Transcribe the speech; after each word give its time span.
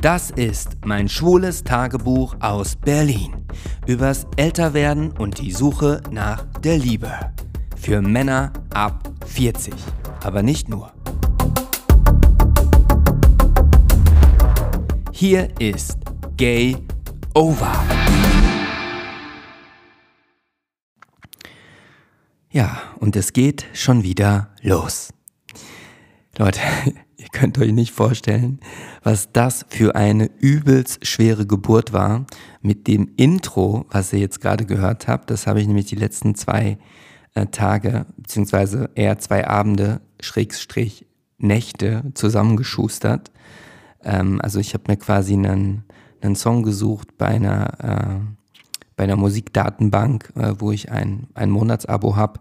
Das 0.00 0.30
ist 0.30 0.78
mein 0.84 1.08
schwules 1.08 1.64
Tagebuch 1.64 2.36
aus 2.40 2.76
Berlin. 2.76 3.34
Übers 3.86 4.26
Älterwerden 4.36 5.10
und 5.10 5.38
die 5.40 5.52
Suche 5.52 6.02
nach 6.10 6.44
der 6.62 6.78
Liebe. 6.78 7.10
Für 7.76 8.00
Männer 8.00 8.52
ab 8.72 9.12
40. 9.26 9.74
Aber 10.22 10.42
nicht 10.42 10.68
nur. 10.68 10.92
Hier 15.12 15.48
ist 15.58 15.98
Gay 16.36 16.76
Over. 17.34 17.72
Ja, 22.50 22.78
und 23.00 23.16
es 23.16 23.32
geht 23.32 23.66
schon 23.74 24.02
wieder 24.04 24.50
los. 24.62 25.10
Leute, 26.38 26.60
ihr 27.16 27.26
könnt 27.32 27.58
euch 27.58 27.72
nicht 27.72 27.92
vorstellen, 27.92 28.60
was 29.02 29.32
das 29.32 29.66
für 29.68 29.96
eine 29.96 30.30
übelst 30.38 31.04
schwere 31.04 31.46
Geburt 31.46 31.92
war 31.92 32.26
mit 32.62 32.86
dem 32.86 33.10
Intro, 33.16 33.86
was 33.90 34.12
ihr 34.12 34.20
jetzt 34.20 34.40
gerade 34.40 34.64
gehört 34.64 35.08
habt. 35.08 35.30
Das 35.30 35.48
habe 35.48 35.60
ich 35.60 35.66
nämlich 35.66 35.86
die 35.86 35.96
letzten 35.96 36.36
zwei 36.36 36.78
äh, 37.34 37.46
Tage, 37.46 38.06
beziehungsweise 38.16 38.88
eher 38.94 39.18
zwei 39.18 39.48
Abende, 39.48 40.00
Schrägstrich 40.20 41.06
Nächte 41.38 42.04
zusammengeschustert. 42.14 43.32
Ähm, 44.04 44.40
also 44.40 44.60
ich 44.60 44.74
habe 44.74 44.84
mir 44.86 44.96
quasi 44.96 45.34
einen, 45.34 45.84
einen 46.20 46.36
Song 46.36 46.62
gesucht 46.62 47.18
bei 47.18 47.28
einer 47.28 48.20
äh, 48.22 48.38
bei 48.96 49.04
einer 49.04 49.16
Musikdatenbank, 49.16 50.32
äh, 50.34 50.54
wo 50.58 50.72
ich 50.72 50.90
ein, 50.90 51.28
ein 51.34 51.50
Monatsabo 51.50 52.16
habe. 52.16 52.40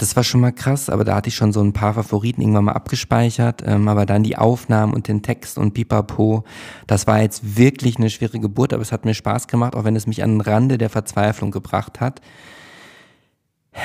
Das 0.00 0.16
war 0.16 0.24
schon 0.24 0.40
mal 0.40 0.50
krass, 0.50 0.88
aber 0.88 1.04
da 1.04 1.16
hatte 1.16 1.28
ich 1.28 1.34
schon 1.34 1.52
so 1.52 1.60
ein 1.60 1.74
paar 1.74 1.92
Favoriten 1.92 2.40
irgendwann 2.40 2.64
mal 2.64 2.72
abgespeichert. 2.72 3.62
Ähm, 3.66 3.86
aber 3.86 4.06
dann 4.06 4.22
die 4.22 4.38
Aufnahmen 4.38 4.94
und 4.94 5.08
den 5.08 5.20
Text 5.20 5.58
und 5.58 5.74
pipapo, 5.74 6.44
das 6.86 7.06
war 7.06 7.20
jetzt 7.20 7.58
wirklich 7.58 7.98
eine 7.98 8.08
schwere 8.08 8.40
Geburt, 8.40 8.72
aber 8.72 8.80
es 8.80 8.92
hat 8.92 9.04
mir 9.04 9.12
Spaß 9.12 9.46
gemacht, 9.46 9.76
auch 9.76 9.84
wenn 9.84 9.96
es 9.96 10.06
mich 10.06 10.22
an 10.22 10.30
den 10.30 10.40
Rande 10.40 10.78
der 10.78 10.88
Verzweiflung 10.88 11.50
gebracht 11.50 12.00
hat. 12.00 12.22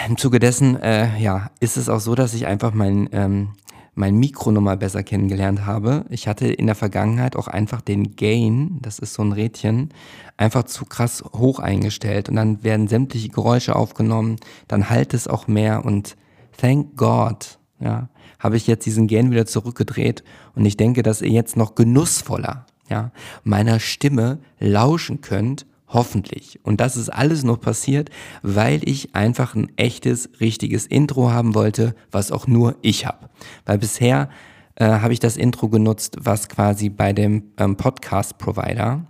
Im 0.08 0.16
Zuge 0.16 0.40
dessen, 0.40 0.82
äh, 0.82 1.20
ja, 1.20 1.52
ist 1.60 1.76
es 1.76 1.90
auch 1.90 2.00
so, 2.00 2.16
dass 2.16 2.34
ich 2.34 2.48
einfach 2.48 2.74
mein, 2.74 3.10
ähm, 3.12 3.50
mein 3.96 4.16
Mikro 4.18 4.52
nochmal 4.52 4.78
besser 4.78 5.04
kennengelernt 5.04 5.66
habe. 5.66 6.06
Ich 6.10 6.28
hatte 6.28 6.48
in 6.48 6.66
der 6.66 6.76
Vergangenheit 6.76 7.36
auch 7.36 7.48
einfach 7.48 7.82
den 7.82 8.16
Gain, 8.16 8.78
das 8.82 9.00
ist 9.00 9.14
so 9.14 9.24
ein 9.24 9.32
Rädchen, 9.32 9.90
einfach 10.38 10.64
zu 10.64 10.86
krass 10.86 11.24
hoch 11.34 11.60
eingestellt. 11.60 12.30
Und 12.30 12.36
dann 12.36 12.64
werden 12.64 12.88
sämtliche 12.88 13.30
Geräusche 13.30 13.76
aufgenommen, 13.76 14.36
dann 14.68 14.90
halt 14.90 15.14
es 15.14 15.28
auch 15.28 15.48
mehr. 15.48 15.86
Und 15.86 16.18
thank 16.58 16.98
God, 16.98 17.58
ja, 17.80 18.10
habe 18.38 18.58
ich 18.58 18.68
jetzt 18.68 18.86
diesen 18.86 19.08
Gain 19.08 19.32
wieder 19.32 19.46
zurückgedreht. 19.46 20.24
Und 20.56 20.66
ich 20.66 20.78
denke, 20.78 21.02
dass 21.02 21.22
ihr 21.22 21.30
jetzt 21.30 21.56
noch 21.56 21.76
genussvoller, 21.76 22.66
ja, 22.90 23.12
meiner 23.44 23.80
Stimme 23.80 24.40
lauschen 24.60 25.22
könnt 25.22 25.66
Hoffentlich. 25.88 26.60
Und 26.64 26.82
das 26.82 26.98
ist 26.98 27.10
alles 27.10 27.44
nur 27.44 27.60
passiert, 27.60 28.10
weil 28.42 28.82
ich 28.88 29.16
einfach 29.16 29.54
ein 29.54 29.72
echtes, 29.78 30.30
richtiges 30.40 30.88
Intro 30.88 31.32
haben 31.32 31.54
wollte, 31.54 31.96
was 32.12 32.32
auch 32.32 32.48
nur 32.48 32.76
ich 32.82 33.06
habe. 33.06 33.30
Weil 33.66 33.78
bisher 33.78 34.30
äh, 34.76 34.86
habe 34.86 35.14
ich 35.14 35.20
das 35.20 35.38
Intro 35.38 35.70
genutzt, 35.70 36.18
was 36.20 36.50
quasi 36.50 36.90
bei 36.90 37.14
dem 37.14 37.52
ähm, 37.58 37.76
Podcast-Provider 37.78 39.06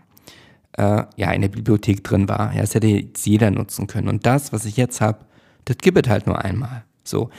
äh, 0.78 1.04
ja 1.16 1.32
in 1.32 1.42
der 1.42 1.50
Bibliothek 1.50 2.04
drin 2.04 2.28
war. 2.28 2.54
Ja, 2.54 2.62
das 2.62 2.76
hätte 2.76 2.88
jetzt 2.88 3.26
jeder 3.26 3.52
nutzen 3.52 3.88
können. 3.88 4.10
Und 4.10 4.26
das, 4.26 4.52
was 4.52 4.66
ich 4.66 4.76
jetzt 4.78 5.02
habe, 5.02 5.26
das 5.66 5.78
gibt 5.78 6.06
es 6.06 6.10
halt 6.10 6.28
nur 6.28 6.44
einmal. 6.44 6.84
So. 7.04 7.30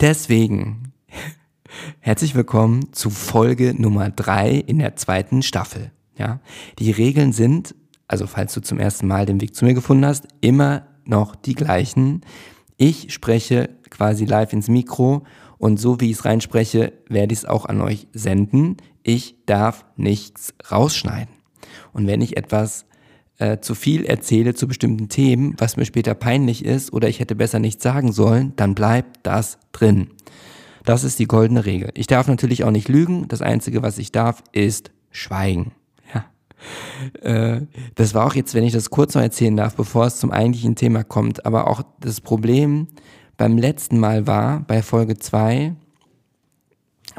Deswegen 0.00 0.92
herzlich 2.00 2.34
willkommen 2.34 2.92
zu 2.92 3.10
Folge 3.10 3.74
Nummer 3.80 4.10
drei 4.10 4.50
in 4.50 4.78
der 4.78 4.96
zweiten 4.96 5.42
Staffel. 5.42 5.92
Ja, 6.16 6.40
die 6.80 6.90
Regeln 6.90 7.32
sind, 7.32 7.76
also 8.08 8.26
falls 8.26 8.54
du 8.54 8.60
zum 8.60 8.80
ersten 8.80 9.06
Mal 9.06 9.26
den 9.26 9.40
Weg 9.40 9.54
zu 9.54 9.64
mir 9.64 9.74
gefunden 9.74 10.06
hast, 10.06 10.26
immer 10.40 10.86
noch 11.04 11.36
die 11.36 11.54
gleichen. 11.54 12.22
Ich 12.76 13.12
spreche 13.12 13.70
quasi 13.90 14.24
live 14.24 14.52
ins 14.52 14.68
Mikro 14.68 15.24
und 15.58 15.78
so 15.78 16.00
wie 16.00 16.10
ich 16.10 16.18
es 16.18 16.24
reinspreche, 16.24 16.92
werde 17.08 17.32
ich 17.32 17.40
es 17.40 17.44
auch 17.44 17.66
an 17.66 17.80
euch 17.80 18.08
senden. 18.12 18.78
Ich 19.02 19.36
darf 19.46 19.84
nichts 19.96 20.54
rausschneiden. 20.70 21.34
Und 21.92 22.06
wenn 22.06 22.20
ich 22.20 22.36
etwas 22.36 22.86
äh, 23.38 23.58
zu 23.58 23.74
viel 23.74 24.04
erzähle 24.04 24.54
zu 24.54 24.68
bestimmten 24.68 25.08
Themen, 25.08 25.54
was 25.58 25.76
mir 25.76 25.84
später 25.84 26.14
peinlich 26.14 26.64
ist 26.64 26.92
oder 26.92 27.08
ich 27.08 27.20
hätte 27.20 27.34
besser 27.34 27.58
nichts 27.58 27.82
sagen 27.82 28.12
sollen, 28.12 28.52
dann 28.56 28.74
bleibt 28.74 29.20
das 29.22 29.58
drin. 29.72 30.10
Das 30.84 31.04
ist 31.04 31.18
die 31.18 31.26
goldene 31.26 31.66
Regel. 31.66 31.90
Ich 31.94 32.06
darf 32.06 32.28
natürlich 32.28 32.64
auch 32.64 32.70
nicht 32.70 32.88
lügen. 32.88 33.28
Das 33.28 33.42
Einzige, 33.42 33.82
was 33.82 33.98
ich 33.98 34.12
darf, 34.12 34.42
ist 34.52 34.90
schweigen. 35.10 35.72
Äh, 37.22 37.62
das 37.94 38.14
war 38.14 38.26
auch 38.26 38.34
jetzt, 38.34 38.54
wenn 38.54 38.64
ich 38.64 38.72
das 38.72 38.90
kurz 38.90 39.14
noch 39.14 39.22
erzählen 39.22 39.56
darf, 39.56 39.74
bevor 39.74 40.06
es 40.06 40.18
zum 40.18 40.30
eigentlichen 40.30 40.74
Thema 40.74 41.04
kommt. 41.04 41.46
Aber 41.46 41.68
auch 41.68 41.82
das 42.00 42.20
Problem 42.20 42.88
beim 43.36 43.56
letzten 43.56 43.98
Mal 43.98 44.26
war, 44.26 44.60
bei 44.60 44.82
Folge 44.82 45.16
2, 45.16 45.74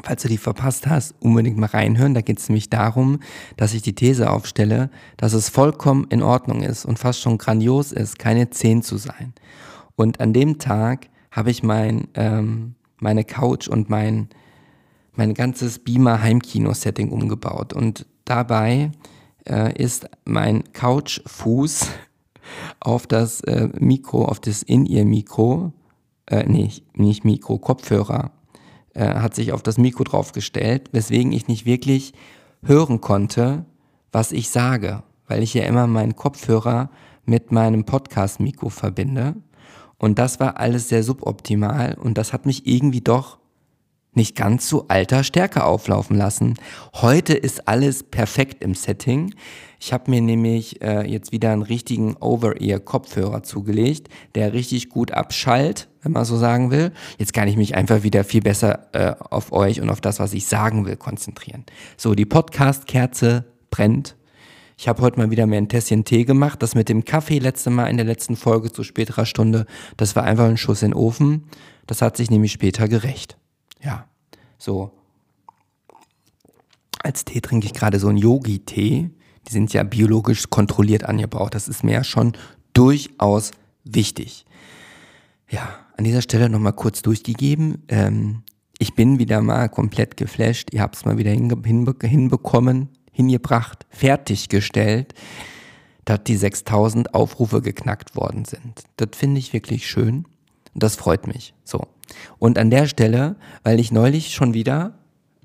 falls 0.02 0.22
du 0.22 0.28
die 0.28 0.38
verpasst 0.38 0.86
hast, 0.86 1.14
unbedingt 1.20 1.56
mal 1.58 1.66
reinhören. 1.66 2.14
Da 2.14 2.20
geht 2.20 2.38
es 2.38 2.48
nämlich 2.48 2.70
darum, 2.70 3.20
dass 3.56 3.74
ich 3.74 3.82
die 3.82 3.94
These 3.94 4.30
aufstelle, 4.30 4.90
dass 5.16 5.32
es 5.32 5.48
vollkommen 5.48 6.06
in 6.10 6.22
Ordnung 6.22 6.62
ist 6.62 6.84
und 6.84 6.98
fast 6.98 7.20
schon 7.20 7.38
grandios 7.38 7.92
ist, 7.92 8.18
keine 8.18 8.50
10 8.50 8.82
zu 8.82 8.96
sein. 8.96 9.34
Und 9.96 10.20
an 10.20 10.32
dem 10.32 10.58
Tag 10.58 11.08
habe 11.30 11.50
ich 11.50 11.62
mein, 11.62 12.08
ähm, 12.14 12.74
meine 13.00 13.24
Couch 13.24 13.68
und 13.68 13.90
mein, 13.90 14.28
mein 15.14 15.34
ganzes 15.34 15.78
Beamer 15.78 16.22
Heimkino-Setting 16.22 17.10
umgebaut. 17.10 17.72
Und 17.72 18.06
dabei 18.24 18.92
äh, 19.48 19.72
ist 19.82 20.08
mein 20.24 20.64
Couchfuß 20.72 21.88
auf 22.80 23.06
das 23.06 23.40
äh, 23.42 23.68
Mikro, 23.78 24.24
auf 24.24 24.40
das 24.40 24.62
In-Ear-Mikro, 24.62 25.72
äh, 26.26 26.44
nee, 26.46 26.70
nicht 26.94 27.24
Mikro, 27.24 27.58
Kopfhörer, 27.58 28.30
äh, 28.94 29.14
hat 29.14 29.34
sich 29.34 29.52
auf 29.52 29.62
das 29.62 29.78
Mikro 29.78 30.04
draufgestellt, 30.04 30.88
weswegen 30.92 31.32
ich 31.32 31.48
nicht 31.48 31.66
wirklich 31.66 32.12
hören 32.62 33.00
konnte, 33.00 33.64
was 34.12 34.32
ich 34.32 34.50
sage, 34.50 35.02
weil 35.26 35.42
ich 35.42 35.54
ja 35.54 35.64
immer 35.64 35.86
meinen 35.86 36.16
Kopfhörer 36.16 36.90
mit 37.24 37.52
meinem 37.52 37.84
Podcast-Mikro 37.84 38.70
verbinde. 38.70 39.36
Und 39.98 40.18
das 40.18 40.40
war 40.40 40.58
alles 40.58 40.88
sehr 40.88 41.02
suboptimal 41.02 41.96
und 42.00 42.16
das 42.16 42.32
hat 42.32 42.46
mich 42.46 42.66
irgendwie 42.66 43.02
doch 43.02 43.39
nicht 44.12 44.36
ganz 44.36 44.68
so 44.68 44.86
alter 44.88 45.22
Stärke 45.22 45.64
auflaufen 45.64 46.16
lassen. 46.16 46.54
Heute 46.94 47.34
ist 47.34 47.68
alles 47.68 48.02
perfekt 48.02 48.62
im 48.62 48.74
Setting. 48.74 49.34
Ich 49.78 49.92
habe 49.92 50.10
mir 50.10 50.20
nämlich 50.20 50.82
äh, 50.82 51.10
jetzt 51.10 51.32
wieder 51.32 51.52
einen 51.52 51.62
richtigen 51.62 52.16
Over-Ear-Kopfhörer 52.16 53.42
zugelegt, 53.42 54.08
der 54.34 54.52
richtig 54.52 54.90
gut 54.90 55.12
abschallt, 55.12 55.88
wenn 56.02 56.12
man 56.12 56.24
so 56.24 56.36
sagen 56.36 56.70
will. 56.70 56.92
Jetzt 57.18 57.32
kann 57.32 57.48
ich 57.48 57.56
mich 57.56 57.76
einfach 57.76 58.02
wieder 58.02 58.24
viel 58.24 58.42
besser 58.42 58.88
äh, 58.92 59.14
auf 59.30 59.52
euch 59.52 59.80
und 59.80 59.88
auf 59.88 60.00
das, 60.00 60.18
was 60.18 60.34
ich 60.34 60.46
sagen 60.46 60.84
will, 60.86 60.96
konzentrieren. 60.96 61.64
So, 61.96 62.14
die 62.14 62.26
Podcast-Kerze 62.26 63.46
brennt. 63.70 64.16
Ich 64.76 64.88
habe 64.88 65.02
heute 65.02 65.18
mal 65.18 65.30
wieder 65.30 65.46
mehr 65.46 65.60
ein 65.60 65.68
Tässchen 65.68 66.04
Tee 66.04 66.24
gemacht. 66.24 66.62
Das 66.62 66.74
mit 66.74 66.88
dem 66.88 67.04
Kaffee 67.04 67.38
letzte 67.38 67.70
Mal 67.70 67.86
in 67.86 67.96
der 67.96 68.06
letzten 68.06 68.34
Folge 68.34 68.72
zu 68.72 68.82
späterer 68.82 69.26
Stunde, 69.26 69.66
das 69.96 70.16
war 70.16 70.24
einfach 70.24 70.46
ein 70.46 70.56
Schuss 70.56 70.82
in 70.82 70.90
den 70.90 70.94
Ofen. 70.94 71.44
Das 71.86 72.02
hat 72.02 72.16
sich 72.16 72.30
nämlich 72.30 72.52
später 72.52 72.88
gerecht. 72.88 73.39
Ja, 73.82 74.06
so. 74.58 74.92
Als 77.02 77.24
Tee 77.24 77.40
trinke 77.40 77.66
ich 77.66 77.72
gerade 77.72 77.98
so 77.98 78.08
einen 78.08 78.18
Yogi-Tee. 78.18 79.10
Die 79.48 79.52
sind 79.52 79.72
ja 79.72 79.82
biologisch 79.82 80.50
kontrolliert 80.50 81.04
angebaut. 81.04 81.54
Das 81.54 81.66
ist 81.66 81.82
mir 81.82 81.92
ja 81.92 82.04
schon 82.04 82.36
durchaus 82.74 83.52
wichtig. 83.84 84.44
Ja, 85.48 85.78
an 85.96 86.04
dieser 86.04 86.22
Stelle 86.22 86.48
nochmal 86.48 86.74
kurz 86.74 87.02
durchgegeben. 87.02 87.84
Ähm, 87.88 88.42
ich 88.78 88.94
bin 88.94 89.18
wieder 89.18 89.42
mal 89.42 89.68
komplett 89.68 90.16
geflasht. 90.16 90.72
Ihr 90.72 90.80
habt 90.80 90.96
es 90.96 91.04
mal 91.04 91.18
wieder 91.18 91.30
hinbe 91.30 91.60
hinbekommen, 92.06 92.88
hingebracht, 93.12 93.86
fertiggestellt, 93.90 95.14
dass 96.04 96.24
die 96.24 96.36
6000 96.36 97.14
Aufrufe 97.14 97.60
geknackt 97.60 98.16
worden 98.16 98.44
sind. 98.44 98.84
Das 98.96 99.10
finde 99.14 99.38
ich 99.38 99.52
wirklich 99.52 99.86
schön. 99.86 100.24
Das 100.74 100.96
freut 100.96 101.26
mich. 101.26 101.54
So. 101.64 101.86
Und 102.38 102.58
an 102.58 102.70
der 102.70 102.86
Stelle, 102.86 103.36
weil 103.62 103.80
ich 103.80 103.92
neulich 103.92 104.34
schon 104.34 104.54
wieder, 104.54 104.94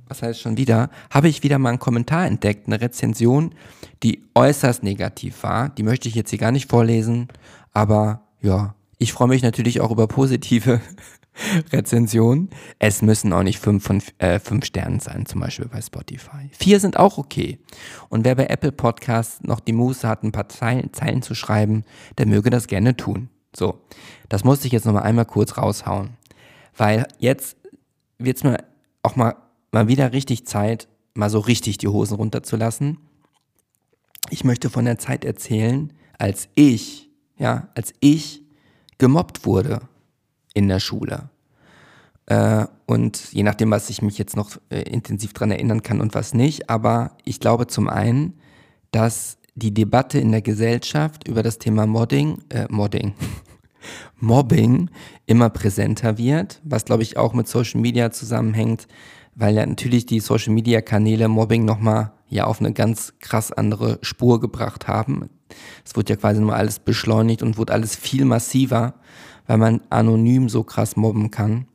was 0.07 0.21
heißt 0.21 0.39
schon 0.39 0.57
wieder, 0.57 0.89
habe 1.09 1.27
ich 1.27 1.43
wieder 1.43 1.59
mal 1.59 1.69
einen 1.69 1.79
Kommentar 1.79 2.25
entdeckt, 2.25 2.67
eine 2.67 2.81
Rezension, 2.81 3.55
die 4.03 4.23
äußerst 4.35 4.83
negativ 4.83 5.43
war. 5.43 5.69
Die 5.69 5.83
möchte 5.83 6.07
ich 6.07 6.15
jetzt 6.15 6.29
hier 6.29 6.39
gar 6.39 6.51
nicht 6.51 6.69
vorlesen, 6.69 7.27
aber 7.73 8.21
ja, 8.41 8.75
ich 8.97 9.13
freue 9.13 9.27
mich 9.27 9.41
natürlich 9.41 9.81
auch 9.81 9.91
über 9.91 10.07
positive 10.07 10.79
Rezensionen. 11.73 12.49
Es 12.79 13.01
müssen 13.01 13.33
auch 13.33 13.43
nicht 13.43 13.59
fünf 13.59 13.83
von 13.83 14.01
äh, 14.19 14.39
fünf 14.39 14.65
Sternen 14.65 14.99
sein, 14.99 15.25
zum 15.25 15.41
Beispiel 15.41 15.67
bei 15.67 15.81
Spotify. 15.81 16.49
Vier 16.51 16.79
sind 16.79 16.97
auch 16.97 17.17
okay. 17.17 17.59
Und 18.09 18.25
wer 18.25 18.35
bei 18.35 18.47
Apple 18.47 18.71
Podcasts 18.71 19.43
noch 19.43 19.59
die 19.59 19.73
Muße 19.73 20.07
hat, 20.07 20.23
ein 20.23 20.31
paar 20.31 20.49
Zeilen, 20.49 20.93
Zeilen 20.93 21.21
zu 21.21 21.35
schreiben, 21.35 21.83
der 22.17 22.25
möge 22.25 22.49
das 22.49 22.67
gerne 22.67 22.95
tun. 22.95 23.29
So, 23.55 23.79
das 24.29 24.43
musste 24.43 24.67
ich 24.67 24.73
jetzt 24.73 24.85
nochmal 24.85 25.03
einmal 25.03 25.25
kurz 25.25 25.57
raushauen. 25.57 26.17
Weil 26.75 27.07
jetzt 27.19 27.57
wird 28.17 28.37
es 28.37 28.43
mir 28.43 28.63
auch 29.01 29.15
mal 29.15 29.35
mal 29.75 29.89
wieder 29.89 30.13
richtig 30.13 30.47
Zeit, 30.47 30.87
mal 31.15 31.29
so 31.29 31.39
richtig 31.39 31.77
die 31.77 31.89
Hosen 31.89 32.15
runterzulassen. 32.15 32.97
Ich 34.29 34.45
möchte 34.45 34.69
von 34.69 34.85
der 34.85 34.97
Zeit 34.97 35.25
erzählen, 35.25 35.91
als 36.17 36.47
ich, 36.55 37.09
ja, 37.37 37.67
als 37.75 37.93
ich 37.99 38.41
gemobbt 38.97 39.45
wurde 39.45 39.81
in 40.53 40.69
der 40.69 40.79
Schule. 40.79 41.29
Äh, 42.27 42.67
und 42.85 43.33
je 43.33 43.43
nachdem, 43.43 43.69
was 43.69 43.89
ich 43.89 44.01
mich 44.01 44.17
jetzt 44.17 44.37
noch 44.37 44.57
äh, 44.69 44.83
intensiv 44.83 45.33
dran 45.33 45.51
erinnern 45.51 45.83
kann 45.83 45.99
und 45.99 46.15
was 46.15 46.33
nicht, 46.33 46.69
aber 46.69 47.11
ich 47.25 47.41
glaube 47.41 47.67
zum 47.67 47.89
einen, 47.89 48.39
dass 48.91 49.37
die 49.55 49.73
Debatte 49.73 50.19
in 50.19 50.31
der 50.31 50.41
Gesellschaft 50.41 51.27
über 51.27 51.41
das 51.41 51.57
Thema 51.57 51.87
Modding, 51.87 52.39
äh, 52.49 52.67
Modding, 52.69 53.13
Mobbing 54.19 54.89
immer 55.25 55.49
präsenter 55.49 56.17
wird, 56.17 56.61
was 56.63 56.85
glaube 56.85 57.03
ich 57.03 57.17
auch 57.17 57.33
mit 57.33 57.47
Social 57.47 57.79
Media 57.79 58.11
zusammenhängt, 58.11 58.87
weil 59.33 59.55
ja 59.55 59.65
natürlich 59.65 60.05
die 60.05 60.19
Social 60.19 60.53
Media 60.53 60.81
Kanäle 60.81 61.27
Mobbing 61.29 61.65
nochmal 61.65 62.11
ja 62.27 62.45
auf 62.45 62.59
eine 62.59 62.73
ganz 62.73 63.13
krass 63.19 63.51
andere 63.51 63.99
Spur 64.01 64.39
gebracht 64.39 64.87
haben. 64.87 65.29
Es 65.85 65.95
wurde 65.95 66.13
ja 66.13 66.17
quasi 66.17 66.41
nur 66.41 66.55
alles 66.55 66.79
beschleunigt 66.79 67.41
und 67.41 67.57
wurde 67.57 67.73
alles 67.73 67.95
viel 67.95 68.25
massiver, 68.25 68.95
weil 69.47 69.57
man 69.57 69.81
anonym 69.89 70.49
so 70.49 70.63
krass 70.63 70.95
mobben 70.95 71.31
kann 71.31 71.67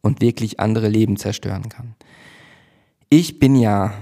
und 0.00 0.20
wirklich 0.20 0.58
andere 0.58 0.88
Leben 0.88 1.16
zerstören 1.16 1.68
kann. 1.68 1.94
Ich 3.10 3.38
bin 3.38 3.54
ja 3.56 3.92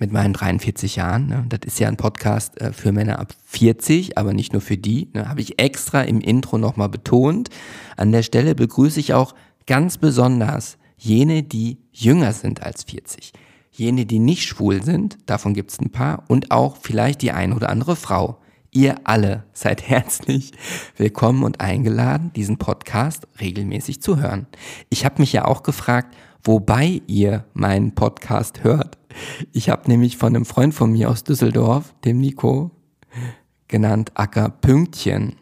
mit 0.00 0.12
meinen 0.12 0.32
43 0.32 0.96
Jahren, 0.96 1.26
ne, 1.26 1.44
das 1.48 1.60
ist 1.64 1.78
ja 1.78 1.86
ein 1.86 1.98
Podcast 1.98 2.58
äh, 2.60 2.72
für 2.72 2.90
Männer 2.90 3.18
ab 3.18 3.34
40, 3.44 4.16
aber 4.16 4.32
nicht 4.32 4.52
nur 4.52 4.62
für 4.62 4.78
die, 4.78 5.10
ne, 5.12 5.28
habe 5.28 5.42
ich 5.42 5.60
extra 5.60 6.00
im 6.00 6.20
Intro 6.20 6.58
nochmal 6.58 6.88
betont. 6.88 7.50
An 7.96 8.10
der 8.10 8.22
Stelle 8.22 8.54
begrüße 8.54 8.98
ich 8.98 9.12
auch 9.12 9.34
ganz 9.66 9.98
besonders 9.98 10.78
jene, 10.96 11.42
die 11.42 11.78
jünger 11.92 12.32
sind 12.32 12.62
als 12.62 12.84
40. 12.84 13.32
Jene, 13.70 14.06
die 14.06 14.18
nicht 14.18 14.44
schwul 14.44 14.82
sind, 14.82 15.18
davon 15.26 15.54
gibt 15.54 15.70
es 15.70 15.78
ein 15.78 15.90
paar, 15.90 16.24
und 16.28 16.50
auch 16.50 16.76
vielleicht 16.80 17.20
die 17.22 17.30
ein 17.30 17.52
oder 17.52 17.68
andere 17.68 17.94
Frau. 17.94 18.40
Ihr 18.72 18.96
alle 19.04 19.44
seid 19.52 19.82
herzlich 19.88 20.52
willkommen 20.96 21.42
und 21.42 21.60
eingeladen, 21.60 22.32
diesen 22.34 22.56
Podcast 22.56 23.28
regelmäßig 23.38 24.00
zu 24.00 24.18
hören. 24.18 24.46
Ich 24.88 25.04
habe 25.04 25.20
mich 25.20 25.32
ja 25.32 25.44
auch 25.44 25.62
gefragt, 25.62 26.16
wobei 26.44 27.02
ihr 27.06 27.44
meinen 27.52 27.94
Podcast 27.94 28.64
hört. 28.64 28.98
Ich 29.52 29.68
habe 29.68 29.90
nämlich 29.90 30.16
von 30.16 30.34
einem 30.34 30.44
Freund 30.44 30.74
von 30.74 30.92
mir 30.92 31.10
aus 31.10 31.24
Düsseldorf, 31.24 31.94
dem 32.04 32.20
Nico, 32.20 32.70
genannt 33.68 34.12
Acker 34.14 34.50
Pünktchen. 34.50 35.36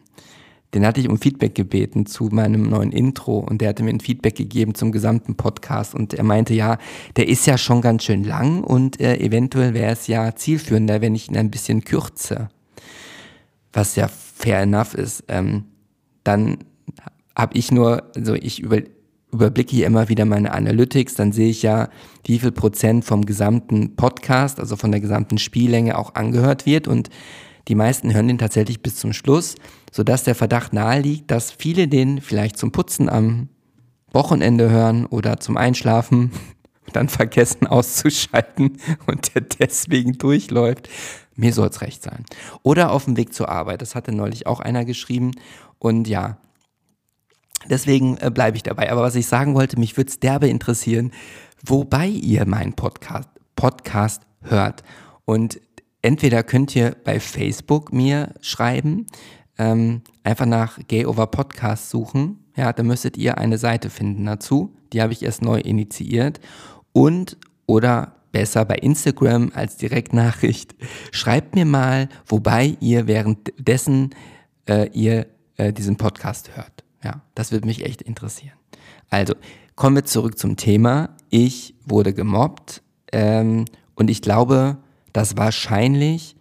Den 0.73 0.85
hatte 0.85 1.01
ich 1.01 1.09
um 1.09 1.17
Feedback 1.17 1.55
gebeten 1.55 2.05
zu 2.05 2.25
meinem 2.25 2.69
neuen 2.69 2.91
Intro 2.91 3.39
und 3.39 3.59
der 3.59 3.69
hatte 3.69 3.81
mir 3.81 3.89
ein 3.89 3.99
Feedback 3.99 4.35
gegeben 4.35 4.75
zum 4.75 4.91
gesamten 4.91 5.35
Podcast 5.35 5.95
und 5.95 6.13
er 6.13 6.23
meinte, 6.23 6.53
ja, 6.53 6.77
der 7.15 7.27
ist 7.27 7.47
ja 7.47 7.57
schon 7.57 7.81
ganz 7.81 8.03
schön 8.03 8.23
lang 8.23 8.63
und 8.63 8.99
äh, 8.99 9.17
eventuell 9.17 9.73
wäre 9.73 9.91
es 9.91 10.05
ja 10.05 10.35
zielführender, 10.35 11.01
wenn 11.01 11.15
ich 11.15 11.27
ihn 11.27 11.37
ein 11.37 11.49
bisschen 11.49 11.83
kürze. 11.83 12.49
Was 13.73 13.95
ja 13.95 14.07
fair 14.07 14.61
enough 14.61 14.93
ist. 14.93 15.23
Ähm, 15.27 15.65
dann 16.23 16.59
habe 17.35 17.57
ich 17.57 17.71
nur, 17.71 18.03
also 18.15 18.35
ich 18.35 18.59
über, 18.59 18.81
überblicke 19.31 19.75
hier 19.75 19.87
immer 19.87 20.09
wieder 20.09 20.25
meine 20.25 20.51
Analytics, 20.51 21.15
dann 21.15 21.31
sehe 21.31 21.49
ich 21.49 21.61
ja, 21.61 21.89
wie 22.25 22.39
viel 22.39 22.51
Prozent 22.51 23.05
vom 23.05 23.25
gesamten 23.25 23.95
Podcast, 23.95 24.59
also 24.59 24.75
von 24.75 24.91
der 24.91 25.01
gesamten 25.01 25.37
Spiellänge 25.37 25.97
auch 25.97 26.15
angehört 26.15 26.65
wird 26.65 26.87
und 26.87 27.09
die 27.67 27.75
meisten 27.75 28.13
hören 28.13 28.27
den 28.27 28.39
tatsächlich 28.39 28.81
bis 28.81 28.95
zum 28.95 29.13
Schluss, 29.13 29.55
sodass 29.91 30.23
der 30.23 30.33
Verdacht 30.33 30.73
naheliegt, 30.73 31.29
dass 31.29 31.51
viele 31.51 31.87
den 31.87 32.19
vielleicht 32.19 32.57
zum 32.57 32.71
Putzen 32.71 33.09
am 33.09 33.49
Wochenende 34.11 34.71
hören 34.71 35.05
oder 35.05 35.39
zum 35.39 35.55
Einschlafen 35.55 36.31
und 36.87 36.93
dann 36.95 37.09
vergessen 37.09 37.67
auszuschalten 37.67 38.77
und 39.05 39.35
der 39.35 39.41
deswegen 39.41 40.13
durchläuft. 40.13 40.89
Mir 41.35 41.53
soll 41.53 41.67
es 41.67 41.81
recht 41.81 42.01
sein. 42.01 42.25
Oder 42.63 42.91
auf 42.91 43.05
dem 43.05 43.15
Weg 43.15 43.33
zur 43.33 43.49
Arbeit. 43.49 43.81
Das 43.81 43.95
hatte 43.95 44.11
neulich 44.11 44.47
auch 44.47 44.59
einer 44.59 44.83
geschrieben. 44.83 45.31
Und 45.77 46.07
ja, 46.07 46.37
Deswegen 47.67 48.17
äh, 48.17 48.31
bleibe 48.31 48.57
ich 48.57 48.63
dabei. 48.63 48.91
Aber 48.91 49.01
was 49.01 49.15
ich 49.15 49.27
sagen 49.27 49.55
wollte, 49.55 49.79
mich 49.79 49.97
würde 49.97 50.09
es 50.09 50.19
derbe 50.19 50.47
interessieren, 50.47 51.11
wobei 51.65 52.07
ihr 52.07 52.45
meinen 52.45 52.73
Podcast, 52.73 53.29
Podcast 53.55 54.23
hört. 54.41 54.83
Und 55.25 55.59
entweder 56.01 56.43
könnt 56.43 56.75
ihr 56.75 56.95
bei 57.03 57.19
Facebook 57.19 57.91
mir 57.91 58.33
schreiben, 58.41 59.07
ähm, 59.57 60.01
einfach 60.23 60.45
nach 60.45 60.79
Gay 60.87 61.05
Over 61.05 61.27
Podcast 61.27 61.89
suchen. 61.89 62.45
Ja, 62.55 62.73
da 62.73 62.83
müsstet 62.83 63.17
ihr 63.17 63.37
eine 63.37 63.57
Seite 63.57 63.89
finden 63.89 64.25
dazu. 64.25 64.75
Die 64.93 65.01
habe 65.01 65.13
ich 65.13 65.23
erst 65.23 65.41
neu 65.41 65.59
initiiert. 65.59 66.39
Und 66.93 67.37
oder 67.65 68.15
besser 68.31 68.65
bei 68.65 68.75
Instagram 68.75 69.51
als 69.53 69.77
Direktnachricht. 69.77 70.75
Schreibt 71.11 71.55
mir 71.55 71.65
mal, 71.65 72.09
wobei 72.25 72.77
ihr 72.79 73.07
währenddessen 73.07 74.11
äh, 74.67 74.89
ihr 74.91 75.27
äh, 75.57 75.73
diesen 75.73 75.97
Podcast 75.97 76.55
hört. 76.55 76.78
Ja, 77.03 77.21
das 77.35 77.51
würde 77.51 77.67
mich 77.67 77.85
echt 77.85 78.01
interessieren. 78.01 78.53
Also, 79.09 79.33
kommen 79.75 79.95
wir 79.95 80.05
zurück 80.05 80.37
zum 80.37 80.57
Thema. 80.57 81.15
Ich 81.29 81.75
wurde 81.85 82.13
gemobbt 82.13 82.81
ähm, 83.11 83.65
und 83.95 84.09
ich 84.09 84.21
glaube, 84.21 84.77
dass 85.13 85.37
wahrscheinlich 85.37 86.35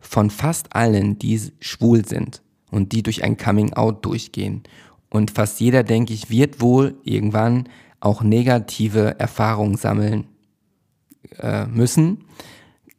von 0.00 0.30
fast 0.30 0.74
allen, 0.74 1.18
die 1.18 1.40
schwul 1.60 2.04
sind 2.04 2.42
und 2.70 2.92
die 2.92 3.02
durch 3.02 3.22
ein 3.22 3.36
Coming-out 3.36 4.04
durchgehen. 4.04 4.62
Und 5.08 5.30
fast 5.30 5.60
jeder, 5.60 5.82
denke 5.82 6.12
ich, 6.12 6.30
wird 6.30 6.60
wohl 6.60 6.96
irgendwann 7.04 7.68
auch 8.00 8.22
negative 8.22 9.18
Erfahrungen 9.18 9.76
sammeln 9.76 10.26
äh, 11.38 11.66
müssen, 11.66 12.24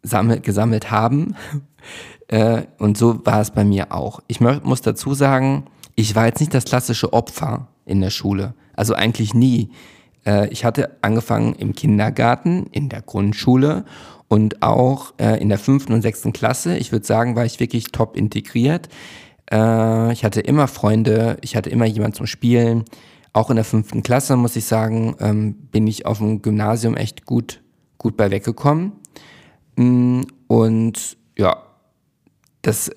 sammel, 0.04 0.40
gesammelt 0.42 0.92
haben. 0.92 1.36
äh, 2.28 2.63
und 2.78 2.98
so 2.98 3.25
war 3.25 3.42
es 3.42 3.52
bei 3.52 3.63
mir 3.63 3.92
auch. 3.92 4.22
Ich 4.28 4.40
muss 4.40 4.81
dazu 4.81 5.13
sagen, 5.13 5.66
ich 5.96 6.16
war 6.16 6.26
jetzt 6.26 6.40
nicht 6.40 6.54
das 6.54 6.66
klassische 6.66 7.14
Opfer 7.14 7.68
in 7.86 8.02
der 8.02 8.10
Schule. 8.10 8.54
Also 8.74 8.94
eigentlich 8.94 9.34
nie. 9.34 9.72
Äh, 10.26 10.48
ich 10.50 10.66
hatte 10.66 10.98
angefangen 11.02 11.54
im 11.56 11.74
Kindergarten, 11.74 12.68
in 12.72 12.90
der 12.90 13.02
Grundschule 13.02 13.86
und 14.28 14.62
auch 14.62 15.14
äh, 15.18 15.42
in 15.42 15.50
der 15.50 15.58
fünften 15.58 15.94
und 15.94 16.02
sechsten 16.02 16.34
Klasse. 16.34 16.78
Ich 16.78 16.92
würde 16.92 17.06
sagen, 17.06 17.36
war 17.36 17.46
ich 17.46 17.60
wirklich 17.60 17.92
top 17.92 18.16
integriert. 18.16 18.90
Äh, 19.52 20.14
ich 20.14 20.24
hatte 20.24 20.42
immer 20.42 20.68
Freunde, 20.68 21.38
ich 21.42 21.56
hatte 21.56 21.70
immer 21.70 21.86
jemand 21.86 22.16
zum 22.16 22.28
Spielen. 22.28 22.86
Auch 23.34 23.50
in 23.50 23.56
der 23.56 23.66
fünften 23.66 24.04
Klasse, 24.04 24.36
muss 24.36 24.56
ich 24.56 24.66
sagen, 24.66 25.16
ähm, 25.20 25.54
bin 25.72 25.88
ich 25.88 26.06
auf 26.06 26.18
dem 26.18 26.42
Gymnasium 26.42 26.96
echt 26.96 27.26
gut, 27.26 27.62
gut 27.98 28.18
bei 28.18 28.30
weggekommen. 28.30 28.94
Mm, 29.75 30.24
und 30.48 31.18
ja, 31.38 31.63
das, 32.62 32.89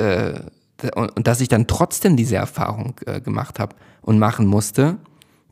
äh, 0.82 0.90
und 0.94 1.26
dass 1.26 1.40
ich 1.40 1.48
dann 1.48 1.66
trotzdem 1.66 2.16
diese 2.16 2.36
Erfahrung 2.36 2.94
äh, 3.06 3.20
gemacht 3.20 3.58
habe 3.58 3.76
und 4.02 4.18
machen 4.18 4.46
musste, 4.46 4.98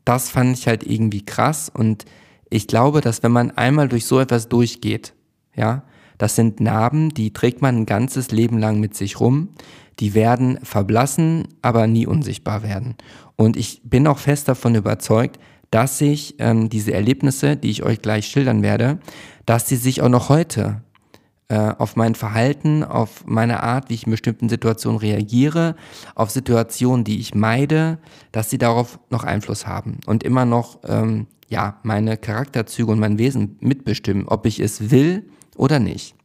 das 0.05 0.29
fand 0.29 0.57
ich 0.57 0.67
halt 0.67 0.85
irgendwie 0.85 1.25
krass. 1.25 1.71
Und 1.73 2.05
ich 2.49 2.67
glaube, 2.67 3.01
dass 3.01 3.23
wenn 3.23 3.31
man 3.31 3.51
einmal 3.51 3.89
durch 3.89 4.05
so 4.05 4.19
etwas 4.19 4.49
durchgeht, 4.49 5.13
ja, 5.55 5.83
das 6.17 6.35
sind 6.35 6.59
Narben, 6.59 7.09
die 7.13 7.33
trägt 7.33 7.61
man 7.61 7.77
ein 7.77 7.85
ganzes 7.85 8.31
Leben 8.31 8.57
lang 8.57 8.79
mit 8.79 8.95
sich 8.95 9.19
rum. 9.19 9.49
Die 9.99 10.13
werden 10.13 10.59
verblassen, 10.63 11.47
aber 11.61 11.87
nie 11.87 12.07
unsichtbar 12.07 12.63
werden. 12.63 12.95
Und 13.35 13.57
ich 13.57 13.81
bin 13.83 14.07
auch 14.07 14.19
fest 14.19 14.47
davon 14.47 14.75
überzeugt, 14.75 15.39
dass 15.71 15.97
sich 15.97 16.35
ähm, 16.39 16.69
diese 16.69 16.93
Erlebnisse, 16.93 17.57
die 17.57 17.69
ich 17.69 17.83
euch 17.83 18.01
gleich 18.01 18.27
schildern 18.27 18.61
werde, 18.61 18.99
dass 19.45 19.67
sie 19.67 19.75
sich 19.75 20.01
auch 20.01 20.09
noch 20.09 20.29
heute 20.29 20.81
äh, 21.53 21.75
auf 21.77 21.95
mein 21.95 22.15
Verhalten, 22.15 22.83
auf 22.83 23.27
meine 23.27 23.61
Art, 23.61 23.89
wie 23.89 23.93
ich 23.93 24.07
in 24.07 24.11
bestimmten 24.11 24.49
Situationen 24.49 24.97
reagiere, 24.97 25.75
auf 26.15 26.31
Situationen, 26.31 27.03
die 27.03 27.19
ich 27.19 27.35
meide, 27.35 27.99
dass 28.31 28.49
sie 28.49 28.57
darauf 28.57 28.97
noch 29.11 29.23
Einfluss 29.23 29.67
haben 29.67 29.99
und 30.07 30.23
immer 30.23 30.45
noch 30.45 30.79
ähm, 30.83 31.27
ja 31.49 31.77
meine 31.83 32.17
Charakterzüge 32.17 32.91
und 32.91 32.97
mein 32.97 33.19
Wesen 33.19 33.57
mitbestimmen, 33.59 34.27
ob 34.27 34.47
ich 34.47 34.59
es 34.59 34.89
will 34.89 35.29
oder 35.55 35.77
nicht. 35.77 36.15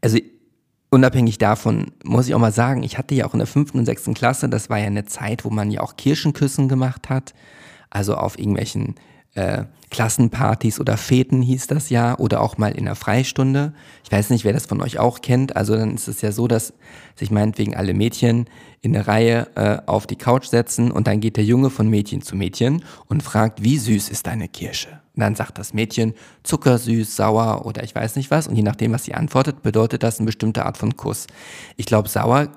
Also 0.00 0.18
unabhängig 0.90 1.38
davon 1.38 1.86
muss 2.04 2.28
ich 2.28 2.34
auch 2.36 2.38
mal 2.38 2.52
sagen, 2.52 2.84
ich 2.84 2.96
hatte 2.96 3.16
ja 3.16 3.26
auch 3.26 3.32
in 3.32 3.40
der 3.40 3.48
fünften 3.48 3.80
und 3.80 3.86
sechsten 3.86 4.14
Klasse, 4.14 4.48
das 4.48 4.70
war 4.70 4.78
ja 4.78 4.86
eine 4.86 5.06
Zeit, 5.06 5.44
wo 5.44 5.50
man 5.50 5.72
ja 5.72 5.80
auch 5.80 5.96
Kirschenküssen 5.96 6.68
gemacht 6.68 7.08
hat, 7.08 7.34
also 7.90 8.14
auf 8.14 8.38
irgendwelchen 8.38 8.94
äh, 9.34 9.64
Klassenpartys 9.90 10.80
oder 10.80 10.96
Feten 10.96 11.40
hieß 11.40 11.68
das 11.68 11.88
ja 11.88 12.18
oder 12.18 12.40
auch 12.40 12.58
mal 12.58 12.72
in 12.72 12.86
der 12.86 12.96
Freistunde. 12.96 13.74
Ich 14.02 14.10
weiß 14.10 14.30
nicht, 14.30 14.44
wer 14.44 14.52
das 14.52 14.66
von 14.66 14.80
euch 14.80 14.98
auch 14.98 15.20
kennt. 15.20 15.54
Also 15.54 15.76
dann 15.76 15.94
ist 15.94 16.08
es 16.08 16.20
ja 16.20 16.32
so, 16.32 16.48
dass 16.48 16.74
sich 17.14 17.30
meinetwegen 17.30 17.76
alle 17.76 17.94
Mädchen 17.94 18.46
in 18.80 18.92
der 18.92 19.06
Reihe 19.06 19.46
äh, 19.54 19.78
auf 19.86 20.06
die 20.06 20.16
Couch 20.16 20.46
setzen 20.46 20.90
und 20.90 21.06
dann 21.06 21.20
geht 21.20 21.36
der 21.36 21.44
Junge 21.44 21.70
von 21.70 21.88
Mädchen 21.88 22.22
zu 22.22 22.34
Mädchen 22.34 22.84
und 23.06 23.22
fragt, 23.22 23.62
wie 23.62 23.78
süß 23.78 24.08
ist 24.08 24.26
deine 24.26 24.48
Kirsche? 24.48 25.00
Und 25.14 25.20
dann 25.20 25.36
sagt 25.36 25.58
das 25.58 25.72
Mädchen 25.72 26.14
zuckersüß, 26.42 27.14
sauer 27.14 27.64
oder 27.64 27.84
ich 27.84 27.94
weiß 27.94 28.16
nicht 28.16 28.32
was. 28.32 28.48
Und 28.48 28.56
je 28.56 28.62
nachdem, 28.62 28.92
was 28.92 29.04
sie 29.04 29.14
antwortet, 29.14 29.62
bedeutet 29.62 30.02
das 30.02 30.18
eine 30.18 30.26
bestimmte 30.26 30.66
Art 30.66 30.76
von 30.76 30.96
Kuss. 30.96 31.28
Ich 31.76 31.86
glaube, 31.86 32.08
sauer 32.08 32.48